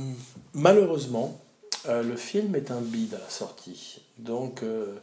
[0.53, 1.39] malheureusement,
[1.87, 4.01] euh, le film est un bide à la sortie.
[4.17, 4.95] Donc, euh,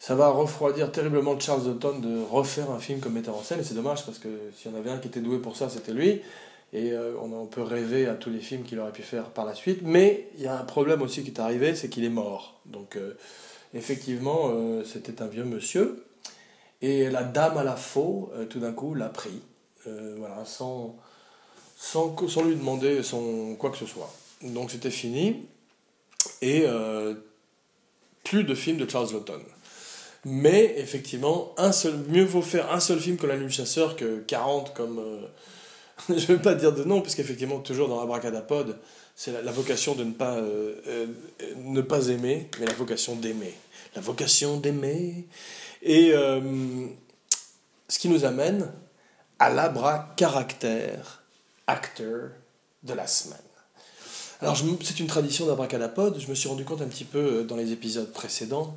[0.00, 3.60] ça va refroidir terriblement Charles Dutton de refaire un film comme metteur en scène.
[3.60, 5.68] Et c'est dommage parce que s'il y en avait un qui était doué pour ça,
[5.68, 6.20] c'était lui.
[6.72, 6.92] Et
[7.22, 9.82] on, on, peut rêver à tous les films qu'il aurait pu faire par la suite.
[9.82, 12.60] Mais il y a un problème aussi qui est arrivé, c'est qu'il est mort.
[12.66, 12.98] Donc,
[13.74, 14.50] effectivement,
[14.84, 16.04] c'était un vieux monsieur.
[16.84, 19.40] Et la dame à la faux, tout d'un coup, l'a pris.
[19.86, 20.96] voilà, sans
[21.76, 24.12] sans, sans lui demander son, quoi que ce soit.
[24.42, 25.46] Donc c'était fini.
[26.40, 27.14] Et euh,
[28.22, 29.40] plus de films de Charles Lawton.
[30.24, 34.20] Mais effectivement, un seul, mieux vaut faire un seul film comme La Nuit Chasseur que
[34.20, 34.98] 40 comme.
[34.98, 35.26] Euh,
[36.08, 38.78] je ne vais pas dire de nom, puisqu'effectivement, toujours dans Abracadapod,
[39.14, 41.06] c'est la, vocation de ne pas, euh,
[41.56, 43.54] ne pas aimer, mais la vocation d'aimer.
[43.94, 45.26] La vocation d'aimer.
[45.84, 46.12] Et
[47.88, 48.72] ce qui nous amène
[49.38, 51.22] à l'abra-caractère
[51.66, 52.30] acteur
[52.82, 53.38] de la semaine.
[54.40, 57.56] Alors c'est une tradition d'abracadapod, je me suis rendu compte un petit peu euh, dans
[57.56, 58.76] les épisodes précédents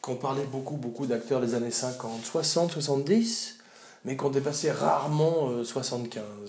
[0.00, 3.58] qu'on parlait beaucoup beaucoup d'acteurs des années 50, 60, 70,
[4.04, 6.22] mais qu'on dépassait rarement 75.
[6.22, 6.46] Euh,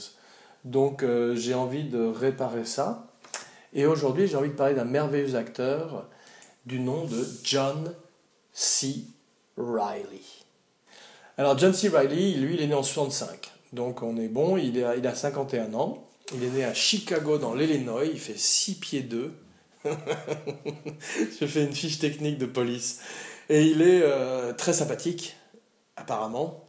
[0.65, 3.08] Donc euh, j'ai envie de réparer ça.
[3.72, 6.10] Et aujourd'hui j'ai envie de parler d'un merveilleux acteur
[6.65, 7.93] du nom de John
[8.52, 9.06] C.
[9.58, 10.22] Riley.
[11.38, 11.89] Alors John C.
[11.89, 13.52] Riley, lui, il est né en 65.
[13.74, 16.08] Donc on est bon, il, est, il a 51 ans.
[16.34, 19.34] Il est né à Chicago dans l'Illinois, il fait 6 pieds 2.
[19.86, 23.02] Je fais une fiche technique de police.
[23.50, 25.36] Et il est euh, très sympathique,
[25.98, 26.63] apparemment,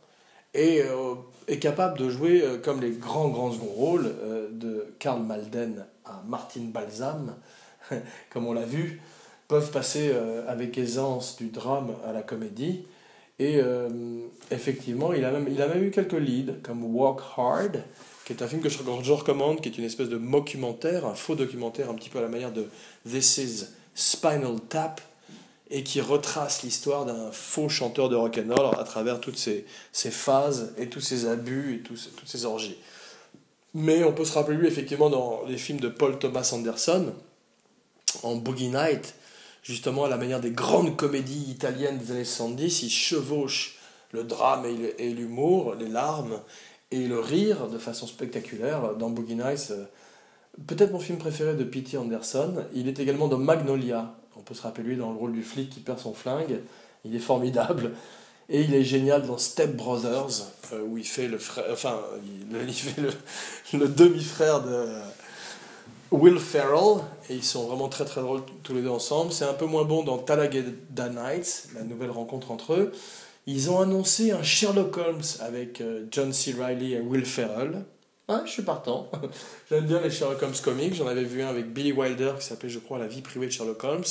[0.55, 1.14] et euh,
[1.47, 4.14] est capable de jouer euh, comme les grands, grands second rôles
[4.51, 7.37] de Karl Malden à Martin Balsam,
[8.31, 9.01] comme on l'a vu,
[9.48, 10.12] peuvent passer
[10.48, 12.85] avec aisance du drame à la comédie.
[13.38, 13.88] Et euh,
[14.50, 17.83] effectivement, il a, même, il a même eu quelques leads, comme Walk Hard,
[18.24, 18.78] qui est un film que je,
[19.12, 22.28] recommande, qui est une espèce de documentaire, un faux documentaire un petit peu à la
[22.28, 22.68] manière de
[23.09, 25.00] This is Spinal Tap,
[25.70, 30.88] et qui retrace l'histoire d'un faux chanteur de rock'n'roll à travers toutes ces, phases et
[30.88, 32.78] tous ces abus et toutes ces orgies.
[33.72, 37.12] Mais on peut se rappeler lui effectivement dans les films de Paul Thomas Anderson,
[38.22, 39.14] en Boogie Night,
[39.64, 43.79] justement à la manière des grandes comédies italiennes des années 70, il chevauche
[44.12, 44.64] le drame
[44.98, 46.38] et l'humour, les larmes
[46.92, 49.72] et le rire de façon spectaculaire dans Boogie Nights.
[50.68, 51.96] Peut-être mon film préféré de P.T.
[51.96, 52.64] Anderson.
[52.74, 54.14] Il est également dans Magnolia.
[54.37, 56.61] On peut se rappeler lui dans le rôle du flic qui perd son flingue.
[57.05, 57.92] Il est formidable.
[58.48, 60.29] Et il est génial dans Step Brothers,
[60.74, 61.98] euh, où il fait le frère, enfin,
[62.53, 63.00] il, fait
[63.72, 64.87] le demi-frère de,
[66.14, 69.33] Will Ferrell, et ils sont vraiment très très drôles tous les deux ensemble.
[69.33, 72.92] C'est un peu moins bon dans Talladega Nights, la nouvelle rencontre entre eux.
[73.46, 76.55] ils ont annoncé un Sherlock Holmes avec euh, John C.
[76.59, 77.85] Reilly et Will Ferrell.
[78.29, 79.11] Ouais, je suis partant.
[79.70, 80.94] J'aime bien les Sherlock Holmes comics.
[80.94, 83.53] J'en avais vu un avec Billy Wilder qui s'appelait, je crois, La vie privée de
[83.53, 84.05] Sherlock Holmes.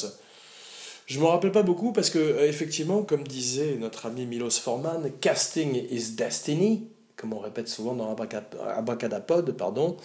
[1.06, 5.10] Je m'en rappelle pas beaucoup parce que, euh, effectivement, comme disait notre ami Milos Forman,
[5.22, 9.98] casting is destiny, comme on répète souvent dans Abracadapod, pardon.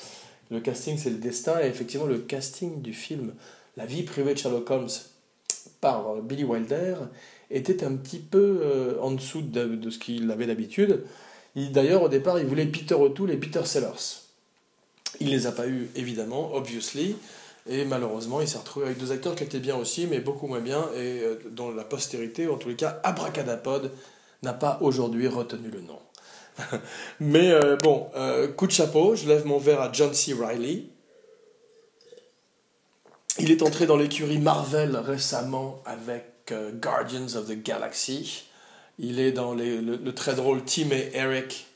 [0.50, 1.60] Le casting, c'est le destin.
[1.62, 3.32] Et effectivement, le casting du film
[3.76, 4.88] La vie privée de Sherlock Holmes
[5.80, 6.96] par Billy Wilder
[7.50, 11.04] était un petit peu euh, en dessous de, ce qu'il avait d'habitude.
[11.56, 14.22] D'ailleurs, au départ, il voulait Peter O'Toole et Peter Sellers.
[15.20, 17.16] Il les a pas eu, évidemment, obviously.
[17.68, 20.60] Et malheureusement, il s'est retrouvé avec deux acteurs qui étaient bien aussi, mais beaucoup moins
[20.60, 23.90] bien, et euh, dont la postérité, ou en tous les cas, Abracadapod,
[24.42, 25.98] n'a pas aujourd'hui retenu le nom.
[27.20, 28.08] mais euh, bon,
[28.56, 30.34] coup de chapeau, je lève mon verre à John C.
[30.34, 30.84] Riley.
[33.40, 38.44] Il est entré dans l'écurie Marvel récemment avec euh, Guardians of the Galaxy.
[38.98, 41.68] Il est dans le, très drôle Tim et Eric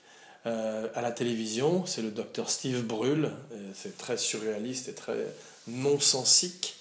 [0.47, 1.87] euh, à la télévision.
[1.87, 3.31] C'est le docteur Steve Brule.
[3.75, 5.25] C'est très surréaliste et très
[5.69, 6.81] non-sensique.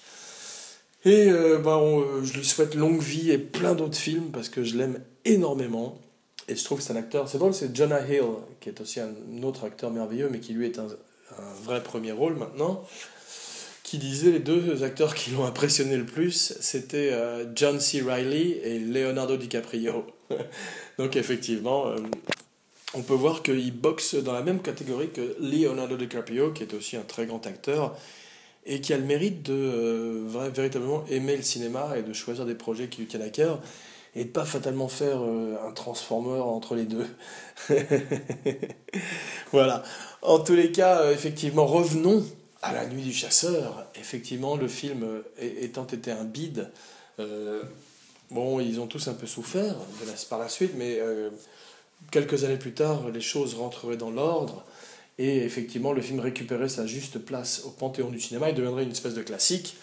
[1.04, 1.80] Et euh, bah,
[2.24, 5.96] je lui souhaite longue vie et plein d'autres films parce que je l'aime énormément.
[6.48, 7.28] Et je trouve que c'est un acteur.
[7.28, 8.22] C'est drôle, c'est Jonah Hill,
[8.60, 10.86] qui est aussi un autre acteur merveilleux, mais qui lui est un,
[11.64, 12.84] vrai premier rôle maintenant
[13.82, 18.00] qui disait les deux acteurs qui l'ont impressionné le plus, c'était euh, John C.
[18.00, 20.06] Reilly et Leonardo DiCaprio.
[20.98, 21.96] Donc effectivement, euh,
[22.94, 26.96] on peut voir qu'il boxe dans la même catégorie que Leonardo DiCaprio, qui est aussi
[26.96, 27.94] un très grand acteur,
[28.64, 30.22] et qui a le mérite de euh,
[30.54, 33.60] véritablement aimer le cinéma et de choisir des projets qui lui tiennent à cœur,
[34.14, 37.06] et de pas fatalement faire un transformer entre les deux.
[39.52, 39.82] voilà.
[40.20, 42.22] En tous les cas, effectivement, revenons
[42.62, 46.70] à la nuit du chasseur, effectivement, le film étant été un bide,
[47.18, 47.62] euh,
[48.30, 51.30] bon, ils ont tous un peu souffert de la, par la suite, mais euh,
[52.10, 54.64] quelques années plus tard, les choses rentreraient dans l'ordre,
[55.18, 58.92] et effectivement, le film récupérait sa juste place au panthéon du cinéma et deviendrait une
[58.92, 59.76] espèce de classique.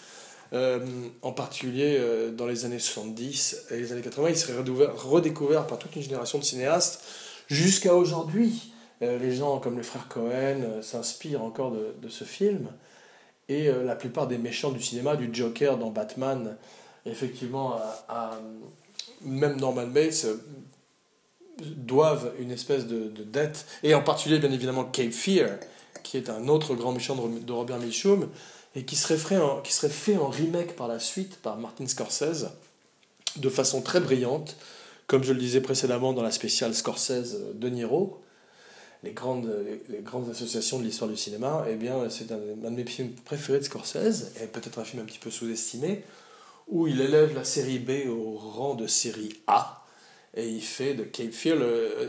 [0.52, 0.80] Euh,
[1.22, 2.00] en particulier
[2.36, 6.38] dans les années 70 et les années 80, il serait redécouvert par toute une génération
[6.38, 7.02] de cinéastes
[7.48, 8.72] jusqu'à aujourd'hui.
[9.02, 12.68] Euh, les gens comme les frères Cohen euh, s'inspirent encore de, ce film.
[13.48, 16.56] Et euh, la plupart des méchants du cinéma, du Joker dans Batman,
[17.06, 17.80] effectivement,
[19.22, 20.26] même Norman Bates,
[21.58, 23.66] doivent une espèce de, dette.
[23.82, 25.48] Et en particulier, bien évidemment, Cape Fear,
[26.02, 28.28] qui est un autre grand méchant de, Robert Mitchum,
[28.76, 32.48] et qui serait, fait en, remake par la suite par Martin Scorsese,
[33.36, 34.56] de façon très brillante,
[35.06, 38.20] comme je le disais précédemment dans la spéciale Scorsese de Niro.
[39.02, 39.50] Les grandes,
[40.30, 44.32] associations de l'histoire du cinéma, eh bien, c'est un, de mes films préférés de Scorsese,
[44.40, 46.04] et peut-être un film un petit peu sous-estimé,
[46.68, 49.84] où il élève la série B au rang de série A,
[50.36, 51.56] et il fait de Cape Fear,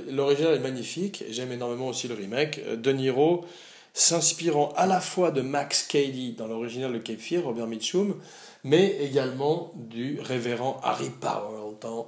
[0.10, 3.46] l'original est magnifique, j'aime énormément aussi le remake, De Niro
[3.94, 8.16] s'inspirant à la fois de Max Cady dans l'original Cape Fear, Robert Mitchum,
[8.64, 12.08] mais également du révérend Harry Powell dans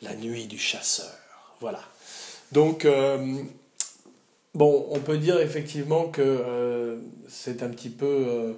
[0.00, 1.12] La nuit du chasseur.
[1.60, 1.80] Voilà.
[2.50, 3.44] Donc, euh,
[4.54, 8.52] Bon, on peut dire effectivement que euh, c'est un petit peu euh,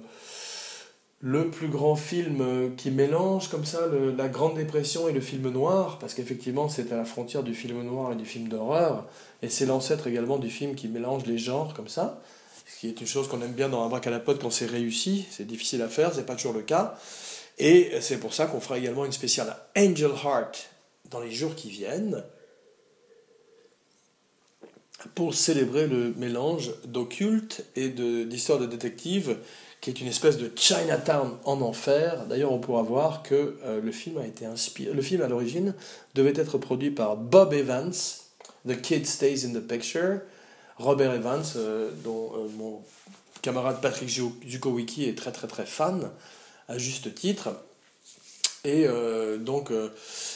[1.21, 3.79] le plus grand film qui mélange comme ça
[4.17, 7.81] la Grande Dépression et le film noir, parce qu'effectivement c'est à la frontière du film
[7.83, 9.05] noir et du film d'horreur,
[9.41, 12.21] et c'est l'ancêtre également du film qui mélange les genres comme ça,
[12.65, 14.49] ce qui est une chose qu'on aime bien dans un braque à la pote quand
[14.49, 16.97] c'est réussi, c'est difficile à faire, c'est pas toujours le cas,
[17.57, 20.69] et c'est pour ça qu'on fera également une spéciale Angel Heart
[21.09, 22.23] dans les jours qui viennent,
[25.13, 29.37] pour célébrer le mélange d'occulte et d'histoire de, détective,
[29.81, 32.25] qui est une espèce de Chinatown en enfer.
[32.27, 34.91] D'ailleurs, on pourra voir que euh, le film a été inspiré.
[34.93, 35.75] Le film à l'origine
[36.15, 37.93] devait être produit par Bob Evans,
[38.67, 40.21] The Kid Stays in the Picture.
[40.77, 42.81] Robert Evans, euh, dont euh, mon
[43.41, 46.09] camarade Patrick Zukowicki est très très très fan,
[46.67, 47.49] à juste titre.
[48.63, 48.87] Et
[49.37, 49.71] donc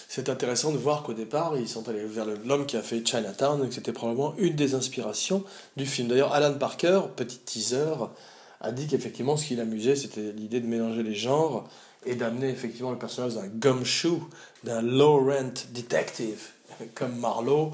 [0.08, 3.65] c'est intéressant de voir qu'au départ, ils sont allés vers l'homme qui a fait Chinatown,
[3.65, 5.43] et que c'était probablement une des inspirations
[5.78, 6.10] du film.
[6.10, 7.95] D'ailleurs, Alan Parker, petit teaser,
[8.62, 11.67] a dit qu'effectivement, ce qui l'amusait, c'était l'idée de mélanger les genres
[12.06, 14.21] et d'amener effectivement le personnage d'un gumshoe,
[14.63, 16.49] d'un low-rent detective,
[16.95, 17.73] comme Marlowe,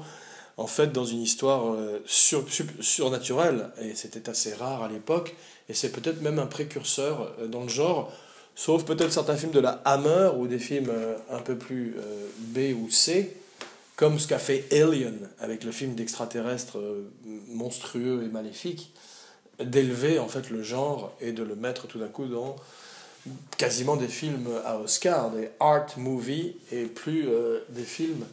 [0.56, 2.44] en fait, dans une histoire euh, sur,
[2.80, 3.70] surnaturelle.
[3.82, 5.34] Et c'était assez rare à l'époque,
[5.68, 8.12] et c'est peut-être même un précurseur euh, dans le genre
[8.58, 11.94] sauf peut-être certains films de la Hammer ou des films euh, un peu plus
[12.38, 13.36] B ou C,
[13.96, 16.78] comme ce qu'a fait Alien avec le film d'extraterrestres
[17.48, 18.94] monstrueux et maléfique,
[19.62, 22.56] d'élever en fait le genre et de le mettre tout d'un coup dans
[23.58, 27.28] quasiment des films à Oscar, des art movies et plus
[27.68, 28.24] des films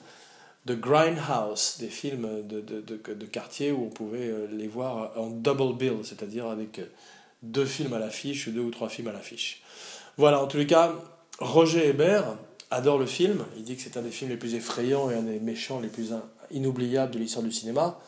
[0.66, 5.12] de grindhouse, des films de, de, de, de, quartier où on pouvait euh, les voir
[5.18, 6.86] en double bill, c'est-à-dire avec euh,
[7.42, 9.62] deux films à l'affiche ou deux ou trois films à l'affiche.
[10.18, 10.94] Voilà, en tous les cas,
[11.40, 12.38] Roger Hébert
[12.72, 13.44] adore le film.
[13.58, 15.90] Il dit que c'est un des films les plus effrayants et un des méchants les
[15.90, 16.14] plus
[16.52, 18.00] inoubliables de l'histoire du cinéma.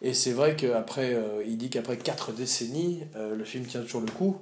[0.00, 4.10] Et c'est vrai qu'après, euh, il dit qu'après quatre décennies, le film tient toujours le
[4.10, 4.36] coup.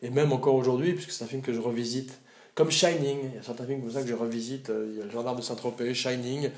[0.00, 2.21] Et même encore aujourd'hui, puisque c'est un film que je revisite
[2.54, 5.00] comme Shining, il y a certains films comme ça que je revisite, euh, il y
[5.00, 6.50] a Le Gendarme de Saint-Tropez, Shining,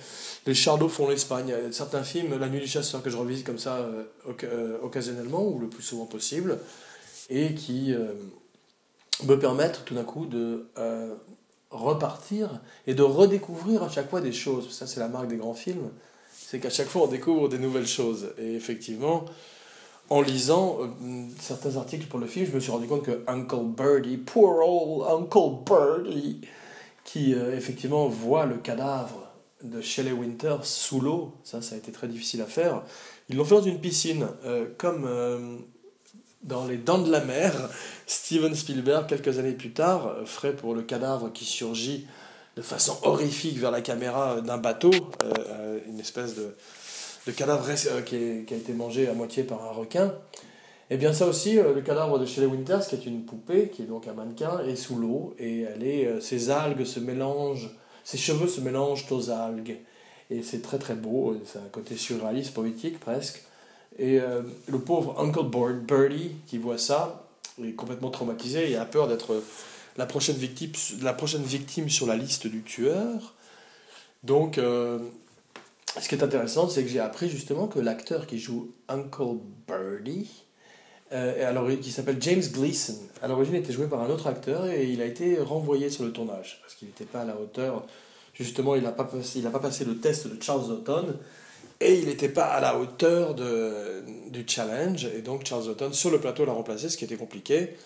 [0.46, 3.16] Les Charlots font l'Espagne, il y a certains films, La Nuit du Chasseur, que je
[3.16, 4.02] revisite comme ça euh,
[4.42, 6.58] euh, occasionnellement, ou le plus souvent possible,
[7.30, 7.94] et qui
[9.24, 10.66] me permettent tout d'un coup de
[11.70, 14.70] repartir et de redécouvrir à chaque fois des choses.
[14.70, 15.90] Ça, c'est la marque des grands films,
[16.30, 18.34] c'est qu'à chaque fois on découvre des nouvelles choses.
[18.36, 19.24] Et effectivement,
[20.10, 20.86] en lisant euh,
[21.40, 25.22] certains articles pour le film, je me suis rendu compte que Uncle Birdie, poor old
[25.22, 26.40] Uncle Birdie,
[27.04, 31.90] qui euh, effectivement voit le cadavre de Shelley Winter sous l'eau, ça, ça a été
[31.90, 32.82] très difficile à faire.
[33.30, 35.08] Ils l'ont fait dans une piscine, euh, comme
[36.42, 37.52] dans Les Dents de la Mer.
[38.06, 42.06] Steven Spielberg, quelques années plus tard, ferait pour le cadavre qui surgit
[42.56, 44.92] de façon horrifique vers la caméra d'un bateau,
[45.88, 46.54] une espèce de
[47.26, 50.06] le cadavre euh, qui, a été mangé à moitié par un requin.
[50.90, 53.68] Et eh bien ça aussi, euh, le cadavre de Shelley Winters, qui est une poupée,
[53.68, 57.00] qui est donc un mannequin, est sous l'eau et elle est, euh, ses algues se
[57.00, 57.70] mélangent,
[58.04, 59.78] ses cheveux se mélangent aux algues.
[60.30, 63.42] Et c'est très très beau, c'est un côté surréaliste, poétique presque.
[63.98, 67.28] Et le pauvre Uncle Birdie qui voit ça
[67.62, 69.40] est complètement traumatisé et a peur d'être
[69.96, 73.34] la prochaine victime, la prochaine victime sur la liste du tueur.
[74.24, 74.58] Donc
[76.00, 80.28] ce qui est intéressant, c'est que j'ai appris justement que l'acteur qui joue Uncle Birdie,
[81.12, 84.84] euh, alors, qui s'appelle James Gleason, à l'origine était joué par un autre acteur et
[84.84, 87.86] il a été renvoyé sur le tournage parce qu'il n'était pas à la hauteur.
[88.32, 91.14] Justement, il n'a pas, passé, pas passé le test de Charles Auton
[91.80, 95.04] et il n'était pas à la hauteur du challenge.
[95.16, 97.76] Et donc, Charles Auton, sur le plateau, l'a remplacé, ce qui était compliqué,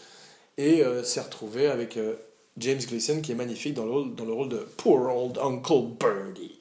[0.56, 2.14] et euh, s'est retrouvé avec euh,
[2.56, 6.57] James Gleason qui est magnifique dans le rôle de Poor Old Uncle Birdie.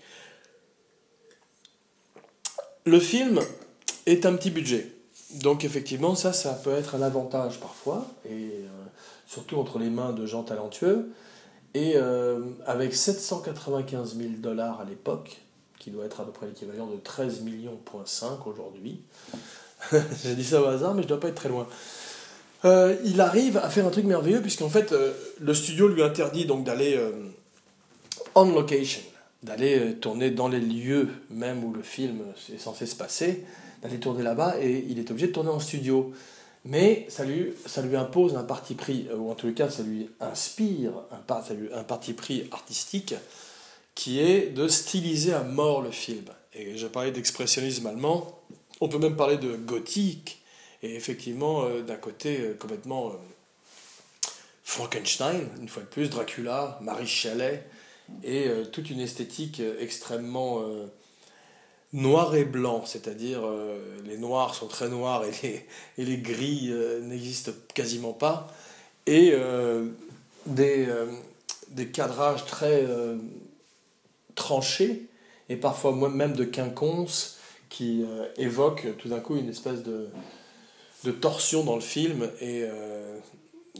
[2.88, 3.42] Le film
[4.06, 4.90] est un petit budget.
[5.42, 8.68] Donc effectivement, ça, ça peut être un avantage parfois, et euh,
[9.28, 11.10] surtout entre les mains de gens talentueux.
[11.74, 15.42] Et euh, avec 795 000 dollars à l'époque,
[15.80, 17.78] qui doit être à peu près l'équivalent de 13 millions
[18.46, 19.02] aujourd'hui,
[20.24, 21.68] j'ai dit ça au hasard, mais je ne dois pas être très loin.
[22.64, 24.96] Euh, il arrive à faire un truc merveilleux, puisqu'en fait,
[25.42, 26.98] le studio lui interdit donc d'aller
[28.34, 29.02] on location
[29.48, 32.22] d'aller euh, tourner dans les lieux même où le film
[32.54, 33.46] est censé se passer,
[33.82, 36.14] d'aller tourner là-bas, et il est obligé de tourner en studio.
[36.66, 39.84] Mais ça lui, ça lui impose un parti pris, euh, ou en tout cas ça
[39.84, 43.16] lui inspire un, parti pris artistique,
[43.96, 46.26] qui est de styliser à mort le film.
[46.54, 48.42] Et je parlais d'expressionnisme allemand,
[48.82, 50.42] on peut même parler de gothique,
[50.84, 53.14] et effectivement euh, d'un côté complètement
[54.64, 57.66] Frankenstein, une fois de plus, Dracula, Marie Chalet,
[58.24, 60.86] et euh, toute une esthétique euh, extrêmement euh,
[61.94, 63.42] noir et blanc, c'est-à-dire
[64.06, 65.66] les noirs sont très noirs et
[65.98, 66.70] les, et gris
[67.04, 68.54] n'existent quasiment pas,
[69.06, 69.34] et
[70.46, 70.86] des,
[71.70, 72.86] des cadrages très
[74.36, 75.08] tranchés
[75.48, 77.38] et parfois même de quinconces
[77.70, 78.04] qui
[78.36, 80.10] évoquent tout d'un coup une espèce de,
[81.06, 82.66] de torsion dans le film et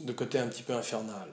[0.00, 1.28] de côté un petit peu infernal.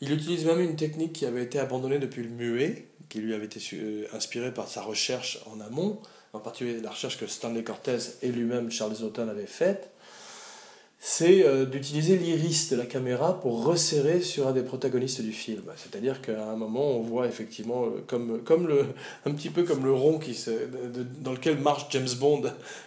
[0.00, 3.46] Il utilise même une technique qui avait été abandonnée depuis le muet, qui lui avait
[3.46, 6.00] été euh, inspirée par sa recherche en amont,
[6.34, 9.90] en particulier la recherche que Stanley Cortez et lui-même Charles Auton avaient faite,
[10.98, 15.62] c'est euh, d'utiliser l'iris de la caméra pour resserrer sur un des protagonistes du film.
[15.76, 18.86] C'est-à-dire qu'à un moment, on voit effectivement, euh, comme, comme le,
[19.26, 20.50] un petit peu comme le rond qui se,
[21.20, 22.42] dans lequel marche James Bond,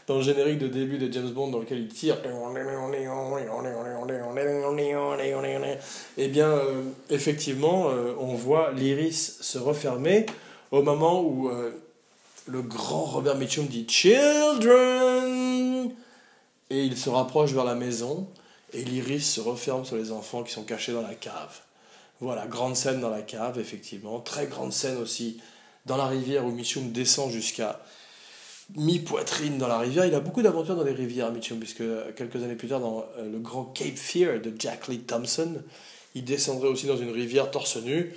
[0.07, 2.17] dans le générique de début de James Bond, dans lequel il tire.
[6.17, 7.87] Eh bien, euh, effectivement,
[8.19, 10.25] on voit l'iris se refermer
[10.71, 11.49] au moment où
[12.47, 15.38] le grand Robert Mitchum dit Children
[16.69, 18.27] et il se rapproche vers la maison,
[18.73, 21.61] et l'iris se referme sur les enfants qui sont cachés dans la cave.
[22.21, 24.19] Voilà, grande scène dans la cave, effectivement.
[24.19, 25.39] Très grande scène aussi
[25.85, 27.79] dans la rivière où Mitchum descend jusqu'à
[28.75, 30.05] mi-poitrine dans la rivière.
[30.05, 31.83] Il a beaucoup d'aventures dans les rivières, Mitchum, puisque
[32.15, 35.55] quelques années plus tard, dans euh, le grand Cape Fear de Jack Lee Thompson,
[36.13, 38.13] il descendrait aussi dans une rivière torse nu.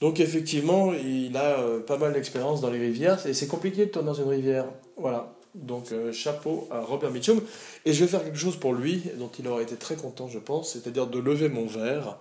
[0.00, 3.90] Donc effectivement, il a euh, pas mal d'expérience dans les rivières, et c'est compliqué de
[3.90, 4.66] tourner dans une rivière.
[4.96, 5.32] Voilà.
[5.54, 7.40] Donc euh, chapeau à Robert Mitchum.
[7.84, 10.38] Et je vais faire quelque chose pour lui, dont il aurait été très content, je
[10.38, 12.18] pense, c'est-à-dire de lever mon verre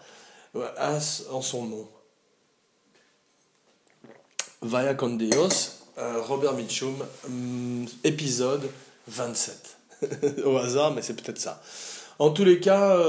[0.56, 0.68] euh,
[1.32, 1.88] en son nom.
[4.62, 5.80] Vaya con Dios.
[5.98, 8.70] euh, Robert Mitchum, hum, épisode
[9.08, 9.78] 27.
[10.46, 11.62] Au hasard, mais c'est peut-être ça.
[12.20, 13.00] En tous les cas,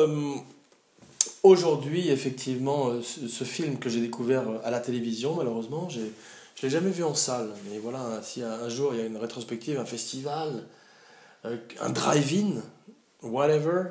[1.42, 5.88] aujourd'hui, effectivement, ce, film que j'ai découvert à la télévision, malheureusement,
[6.56, 7.50] je l'ai jamais vu en salle.
[7.70, 10.64] Mais voilà, si un, jour il y a une rétrospective, un festival,
[11.44, 12.62] euh, un drive-in,
[13.22, 13.84] whatever,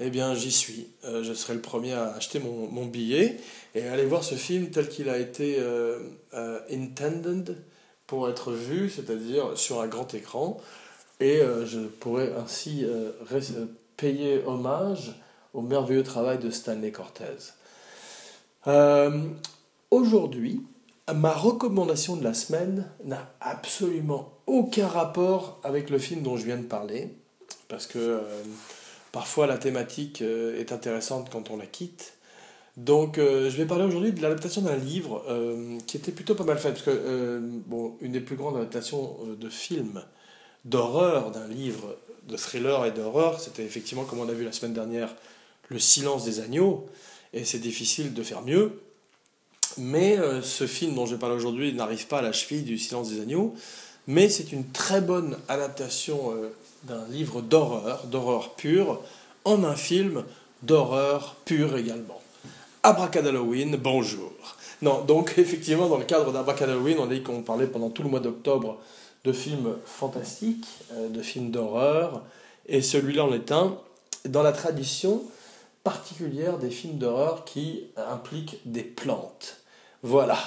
[0.00, 0.88] eh bien j'y suis.
[1.04, 3.38] je serai le premier à acheter mon, billet
[3.76, 5.62] et aller voir ce film tel qu'il a été
[6.32, 7.56] intended
[8.06, 10.60] pour être vu, c'est-à-dire sur un grand écran,
[11.20, 13.12] et euh, je pourrais ainsi euh,
[13.96, 15.14] payer hommage
[15.52, 17.52] au merveilleux travail de Stanley Cortez.
[18.66, 19.28] Euh,
[19.90, 20.60] aujourd'hui,
[21.12, 26.56] ma recommandation de la semaine n'a absolument aucun rapport avec le film dont je viens
[26.56, 27.16] de parler,
[27.68, 28.20] parce que
[29.12, 32.14] parfois la thématique est intéressante quand on la quitte,
[32.76, 36.44] donc, euh, je vais parler aujourd'hui de l'adaptation d'un livre euh, qui était plutôt pas
[36.44, 37.40] mal fait, parce que, euh,
[38.00, 40.02] une des plus grandes adaptations de films
[40.64, 41.96] d'horreur d'un livre
[42.26, 45.14] de thriller et d'horreur, c'était effectivement, comme on a vu la semaine dernière,
[45.70, 46.86] Le silence des agneaux,
[47.32, 48.82] et c'est difficile de faire mieux.
[49.78, 53.10] Mais ce film dont je vais parler aujourd'hui n'arrive pas à la cheville du silence
[53.10, 53.54] des agneaux,
[54.06, 56.32] mais c'est une très bonne adaptation
[56.84, 59.00] d'un livre d'horreur, d'horreur pure,
[59.44, 60.24] en un film
[60.62, 62.20] d'horreur pure également.
[62.82, 64.32] Abracadalloween, bonjour.
[64.82, 68.10] Non, donc effectivement, dans le cadre d'Abracadalloween, on a dit qu'on parlait pendant tout le
[68.10, 68.78] mois d'octobre
[69.24, 72.22] de films fantastiques, euh, de films d'horreur,
[72.68, 73.78] et celui-là en est un,
[74.26, 75.22] dans la tradition
[75.84, 79.60] particulière des films d'horreur qui impliquent des plantes.
[80.02, 80.38] Voilà.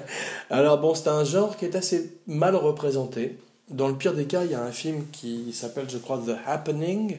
[0.50, 3.38] Alors bon, c'est un genre qui est assez mal représenté.
[3.70, 6.36] Dans le pire des cas, il y a un film qui s'appelle, je crois, The
[6.46, 7.18] Happening,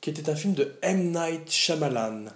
[0.00, 1.12] qui était un film de M.
[1.12, 2.26] Night Shyamalan.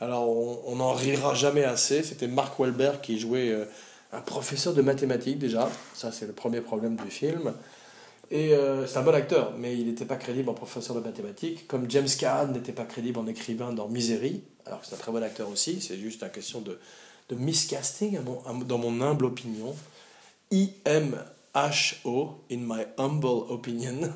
[0.00, 0.28] Alors,
[0.68, 2.02] on n'en rira jamais assez.
[2.02, 3.64] C'était Mark Wahlberg qui jouait euh,
[4.12, 5.68] un professeur de mathématiques déjà.
[5.94, 7.52] Ça, c'est le premier problème du film.
[8.30, 11.66] Et euh, c'est un bon acteur, mais il n'était pas crédible en professeur de mathématiques,
[11.66, 15.12] comme James Caan n'était pas crédible en écrivain dans Misery, alors que c'est un très
[15.12, 16.78] bon acteur aussi, c'est juste une question de,
[17.30, 18.18] de miscasting,
[18.66, 19.74] dans mon humble opinion.
[20.50, 24.12] I-M-H-O, in my humble opinion.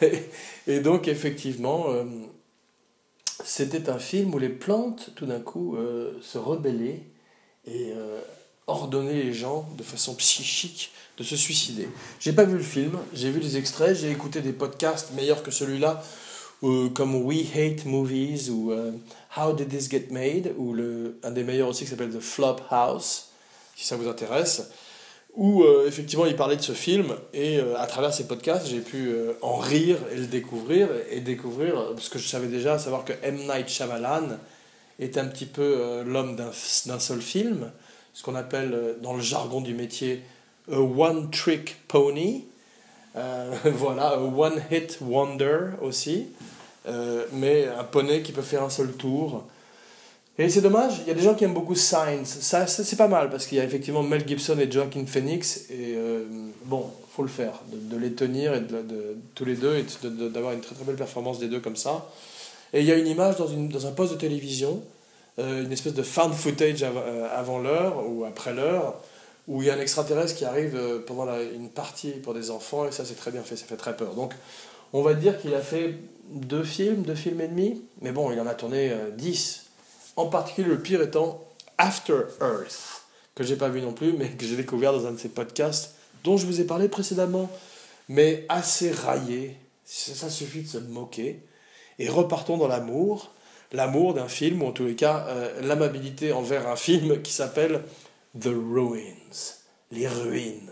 [0.66, 2.04] et, donc, effectivement, euh,
[3.44, 7.02] c'était un film où les plantes, tout d'un coup, euh, se rebellaient
[7.66, 7.92] et
[8.70, 11.88] euh, ordonnaient les gens, de façon psychique, de se suicider.
[12.18, 15.50] J'ai pas vu le film, j'ai vu des extraits, j'ai écouté des podcasts meilleurs que
[15.50, 16.02] celui-là,
[16.62, 18.72] euh, comme We Hate Movies ou
[19.36, 22.56] How Did This Get Made, ou le, un des meilleurs aussi qui s'appelle The Flop
[22.70, 23.30] House,
[23.76, 24.70] si ça vous intéresse
[25.34, 28.80] où euh, effectivement il parlait de ce film et euh, à travers ces podcasts j'ai
[28.80, 33.04] pu euh, en rire et le découvrir et découvrir parce que je savais déjà savoir
[33.04, 34.38] que M Night Shyamalan
[34.98, 37.70] est un petit peu l'homme d'un seul film
[38.12, 40.22] ce qu'on appelle dans le jargon du métier
[40.70, 42.44] a one trick pony
[43.64, 46.28] voilà a one hit wonder aussi
[47.32, 49.44] mais un poney qui peut faire un seul tour
[50.40, 52.24] et c'est dommage, il y a des gens qui aiment beaucoup Signs.
[52.24, 55.66] Ça, c'est pas mal parce qu'il y a effectivement Mel Gibson et Joaquin Phoenix.
[55.68, 56.24] Et euh,
[56.64, 59.84] bon, faut le faire, de, les tenir et de, tous les deux et
[60.30, 62.10] d'avoir une très très belle performance des deux comme ça.
[62.72, 64.82] Et il y a une image dans, une, dans un poste de télévision,
[65.38, 69.00] euh, une espèce de fan footage euh, avant l'heure ou après l'heure,
[69.48, 72.92] où il y a un extraterrestre qui arrive pendant une partie pour des enfants et
[72.92, 74.14] ça c'est très bien fait, ça fait très peur.
[74.14, 74.34] Donc
[74.92, 75.94] on va dire qu'il a fait
[76.30, 79.70] deux films, deux films et demi, mais bon, il en a tourné dix
[80.16, 81.42] en particulier le pire étant
[81.78, 83.04] After Earth,
[83.34, 85.94] que j'ai pas vu non plus, mais que j'ai découvert dans un de ces podcasts
[86.24, 87.50] dont je vous ai parlé précédemment,
[88.08, 89.56] mais assez raillé.
[89.84, 91.42] Ça suffit de se moquer.
[91.98, 93.32] Et repartons dans l'amour,
[93.72, 97.82] l'amour d'un film, ou en tous les cas euh, l'amabilité envers un film qui s'appelle
[98.38, 99.58] The Ruins,
[99.90, 100.70] les ruines.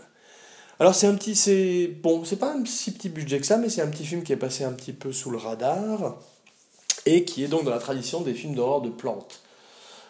[0.79, 3.69] Alors c'est un petit, c'est bon, c'est pas un si petit budget que ça, mais
[3.69, 6.17] c'est un petit film qui est passé un petit peu sous le radar
[7.05, 9.41] et qui est donc dans la tradition des films d'horreur de plantes.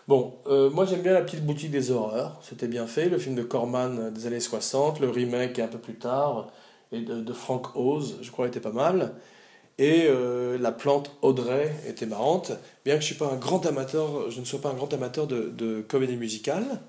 [0.07, 3.35] Bon, euh, moi j'aime bien La Petite Boutique des Horreurs, c'était bien fait, le film
[3.35, 6.47] de Corman des années 60, le remake un peu plus tard,
[6.91, 9.13] et de, Frank Oz, je crois, était pas mal.
[9.79, 12.51] Et euh, la plante Audrey était marrante,
[12.85, 15.25] bien que je, suis pas un grand amateur, je ne sois pas un grand amateur
[15.25, 16.81] de, comédie musicale.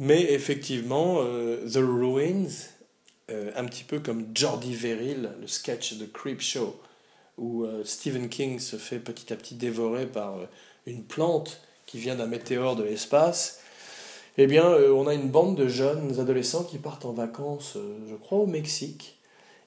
[0.00, 2.48] Mais effectivement, euh, The Ruins,
[3.28, 6.74] un petit peu comme Jordi Verrill, le sketch de Creep Show,
[7.38, 10.46] où euh, Stephen King se fait petit à petit dévorer par euh,
[10.86, 13.60] une plante qui vient d'un météore de l'espace,
[14.36, 17.78] eh bien, euh, on a une bande de jeunes adolescents qui partent en vacances,
[18.08, 19.18] je crois, au Mexique,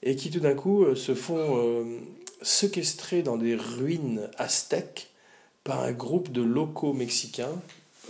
[0.03, 1.83] et qui tout d'un coup se font
[2.41, 5.09] séquestrer dans des ruines aztèques
[5.63, 7.61] par un groupe de locaux mexicains,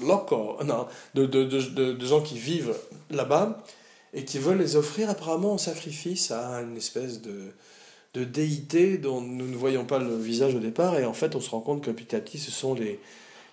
[0.01, 2.75] locaux, non, de, de, de, de gens qui vivent
[3.09, 3.63] là-bas,
[4.13, 7.51] et qui veulent les offrir apparemment en sacrifice à une espèce de,
[8.13, 11.41] de déité dont nous ne voyons pas le visage au départ, et en fait on
[11.41, 12.99] se rend compte que petit à petit ce sont les,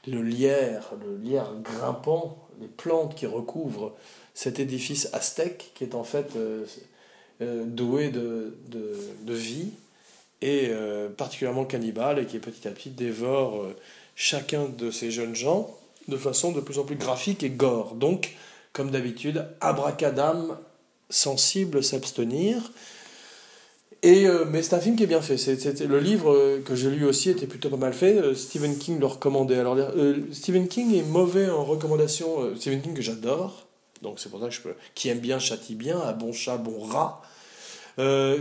[0.07, 3.95] le lierre, le lierre grimpant, les plantes qui recouvrent
[4.35, 6.65] cet édifice aztèque qui est en fait euh,
[7.41, 9.71] euh, doué de, de, de, vie
[10.41, 13.67] et euh, particulièrement cannibale et qui petit à petit dévore
[14.15, 15.79] chacun de ces jeunes gens
[16.09, 17.95] de façon de plus en plus graphique et gore.
[17.95, 18.35] Donc,
[18.73, 20.57] comme d'habitude, abracadam,
[21.11, 22.73] sensible, s'abstenir.
[24.03, 25.37] Et, euh, mais c'est un film qui est bien fait.
[25.85, 28.17] Le livre euh, que j'ai lu aussi était plutôt pas mal fait.
[28.17, 29.59] Euh, Stephen King le recommandait.
[29.59, 29.77] Alors,
[30.33, 32.55] Stephen King est mauvais en recommandation.
[32.57, 33.67] Stephen King que j'adore.
[34.03, 34.75] Donc c'est pour ça que je peux.
[34.95, 37.23] Qui aime bien châtie bien, à bon chat, bon rat.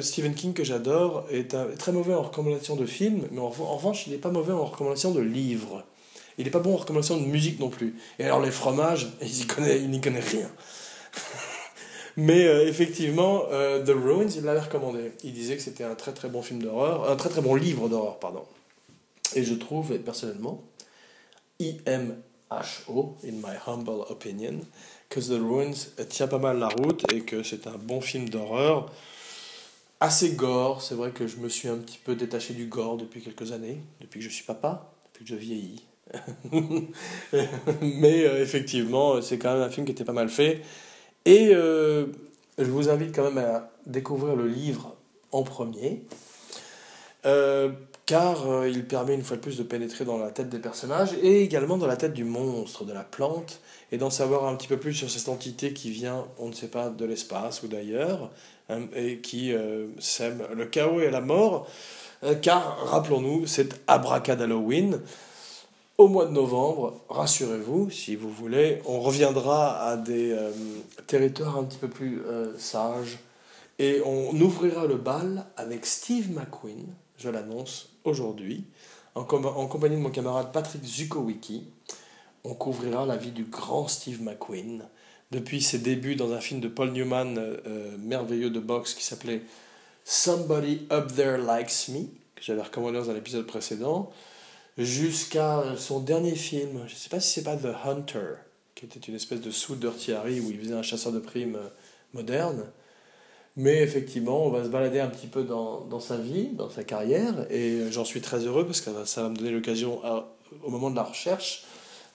[0.02, 4.14] Stephen King que j'adore est, très mauvais en recommandation de films, mais en, revanche il
[4.14, 5.84] n'est pas mauvais en recommandation de livres.
[6.38, 7.96] Il n'est pas bon en recommandation de musique non plus.
[8.20, 10.50] Et alors les fromages, il n'y connaît, connaît rien.
[12.18, 15.12] Mais euh, effectivement, euh, The Ruins, il l'avait recommandé.
[15.24, 17.90] Il disait que c'était un très très bon film d'horreur, un très très bon livre
[17.90, 18.44] d'horreur, pardon.
[19.36, 20.64] Et je trouve, personnellement,
[21.60, 24.62] IMHO, in my humble opinion,
[25.10, 25.74] que The Ruins
[26.10, 28.92] tient pas mal la route et que c'est un bon film d'horreur.
[30.00, 33.22] Assez gore, c'est vrai que je me suis un petit peu détaché du gore depuis
[33.22, 35.84] quelques années, depuis que je suis papa, depuis que je vieillis.
[37.82, 40.62] Mais euh, effectivement, c'est quand même un film qui était pas mal fait.
[41.26, 42.06] Et euh,
[42.60, 44.96] je vous invite quand même à découvrir le livre
[45.32, 46.04] en premier,
[47.26, 47.72] euh,
[48.06, 51.42] car il permet une fois de plus de pénétrer dans la tête des personnages et
[51.42, 54.78] également dans la tête du monstre, de la plante, et d'en savoir un petit peu
[54.78, 58.32] plus sur cette entité qui vient, on ne sait pas, de l'espace ou d'ailleurs,
[58.96, 59.54] et qui
[60.00, 61.68] sème le chaos et la mort.
[62.42, 65.00] car, rappelons-nous, c'est Abracadalloween
[65.98, 70.52] au mois de novembre, rassurez-vous, si vous voulez, on reviendra à des euh,
[71.08, 73.18] territoires un petit peu plus euh, sages
[73.80, 76.86] et on ouvrira le bal avec Steve McQueen,
[77.18, 78.66] je l'annonce aujourd'hui,
[79.16, 81.66] en, compagnie de mon camarade Patrick Zukowicki.
[82.44, 84.84] On couvrira la vie du grand Steve McQueen
[85.32, 89.42] depuis ses débuts dans un film de Paul Newman euh, merveilleux de boxe qui s'appelait
[90.06, 92.06] Somebody Up There Likes Me,
[92.36, 94.12] que j'avais recommandé dans un épisode précédent
[94.78, 96.84] jusqu'à son dernier film.
[96.88, 98.36] Je ne sais pas si c'est pas The Hunter,
[98.76, 101.58] qui était une espèce de sous Dirty Harry où il faisait un chasseur de primes
[101.58, 101.70] euh,
[102.14, 102.64] moderne.
[103.58, 107.48] Mais effectivement, on va se balader un petit peu dans, sa vie, dans sa carrière,
[107.52, 110.00] et j'en suis très heureux parce que ça va me donner l'occasion,
[110.64, 111.64] au moment de la recherche,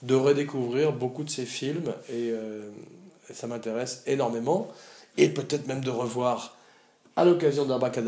[0.03, 4.67] de redécouvrir beaucoup de ses films, euh, et ça m'intéresse énormément,
[5.17, 6.57] et peut-être même de revoir,
[7.15, 7.99] à l'occasion d'un bac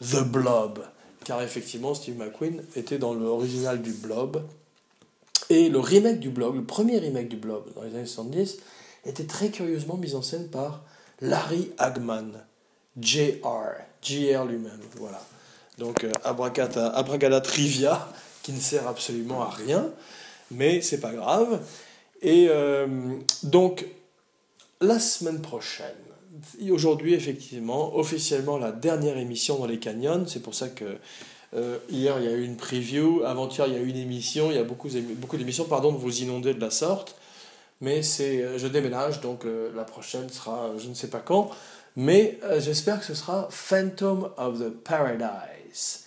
[0.00, 0.80] The Blob,
[1.24, 4.42] car effectivement Steve McQueen était dans l'original du Blob.
[5.50, 8.58] Et le remake du Blob, le premier remake du Blob dans les années 70,
[9.04, 10.82] était très curieusement mis en scène par
[11.20, 12.44] Larry Hagman,
[13.00, 15.22] JR, JR lui-même, voilà.
[15.78, 18.08] Donc euh, abracada, trivia
[18.42, 19.90] qui ne sert absolument à rien,
[20.50, 21.60] mais c'est pas grave.
[22.22, 22.86] Et euh,
[23.42, 23.86] donc
[24.80, 25.94] la semaine prochaine,
[26.70, 30.26] aujourd'hui, effectivement, officiellement la dernière émission dans les canyons.
[30.26, 30.98] C'est pour ça que
[31.54, 33.22] euh, hier, il y a eu une preview.
[33.24, 34.50] Avant-hier, il y a eu une émission.
[34.50, 35.64] Il y a beaucoup, beaucoup d'émissions.
[35.64, 37.16] Pardon de vous inonder de la sorte.
[37.80, 41.50] Mais c'est, euh, je déménage, donc euh, la prochaine sera je ne sais pas quand.
[41.96, 46.06] Mais j'espère que ce sera Phantom of the Paradise.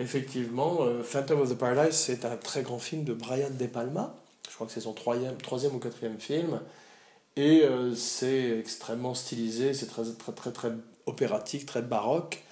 [0.00, 4.16] Effectivement, Phantom of the Paradise, c'est un très grand film de Brian De Palma.
[4.48, 6.60] Je crois que c'est son troisième, troisième ou quatrième film.
[7.38, 10.72] Et euh, c'est extrêmement stylisé, c'est très, très, très, très
[11.06, 12.42] opératique, très baroque.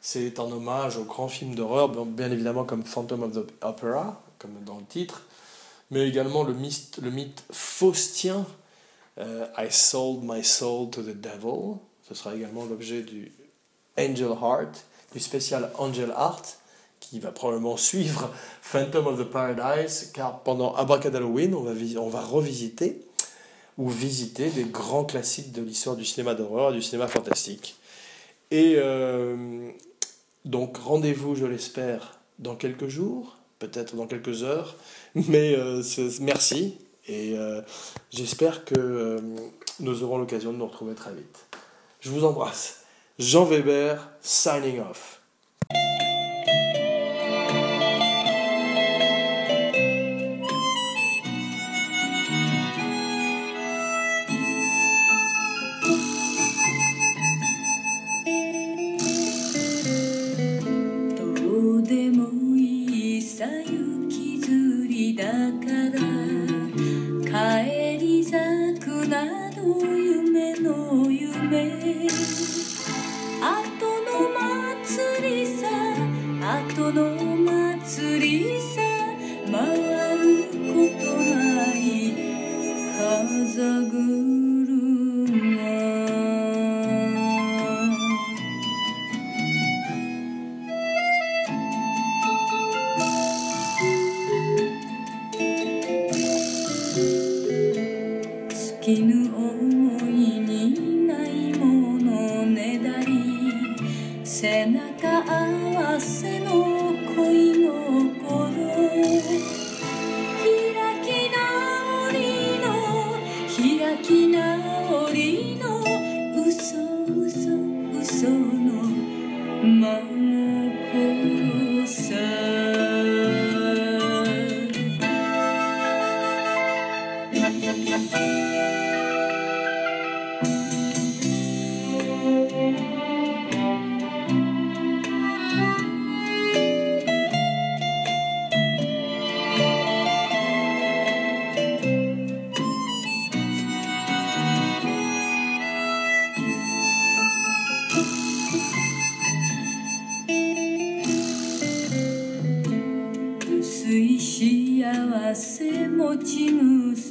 [0.00, 4.50] C'est un hommage aux grands films d'horreur, bien évidemment comme Phantom of the Opera, comme
[4.66, 5.22] dans le titre,
[5.92, 8.44] mais également le mythe, le mythe faustien,
[9.18, 11.76] euh, I sold my soul to the devil.
[12.08, 13.30] Ce sera également l'objet du
[13.96, 16.58] Angel Heart, du spécial Angel Heart,
[16.98, 18.28] qui va probablement suivre
[18.60, 23.06] Phantom of the Paradise, car pendant Abracadalloween, on on va revisiter
[23.78, 27.76] ou visiter des grands classiques de l'histoire du cinéma d'horreur et du cinéma fantastique.
[28.50, 29.70] Et euh,
[30.44, 34.76] donc rendez-vous, je l'espère, dans quelques jours, peut-être dans quelques heures,
[35.14, 35.82] mais euh,
[36.20, 36.76] merci
[37.08, 37.62] et euh,
[38.10, 39.20] j'espère que
[39.80, 41.46] nous aurons l'occasion de nous retrouver très vite.
[42.00, 42.84] Je vous embrasse.
[43.18, 45.20] Jean Weber, signing off.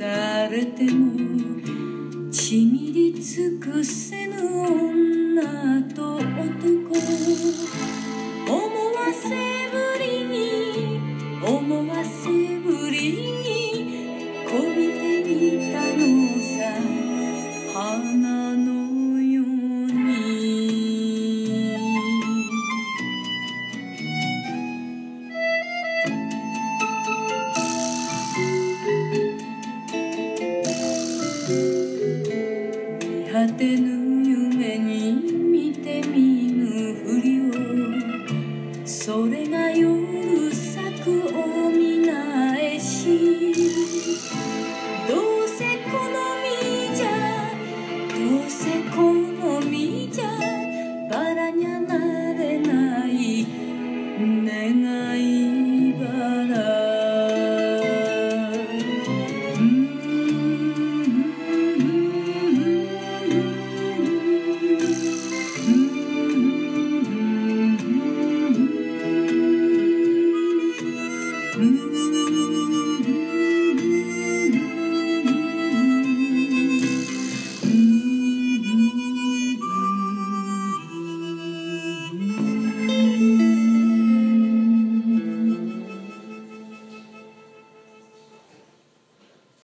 [0.01, 1.11] されても
[2.31, 5.10] ちみり尽くせぬ女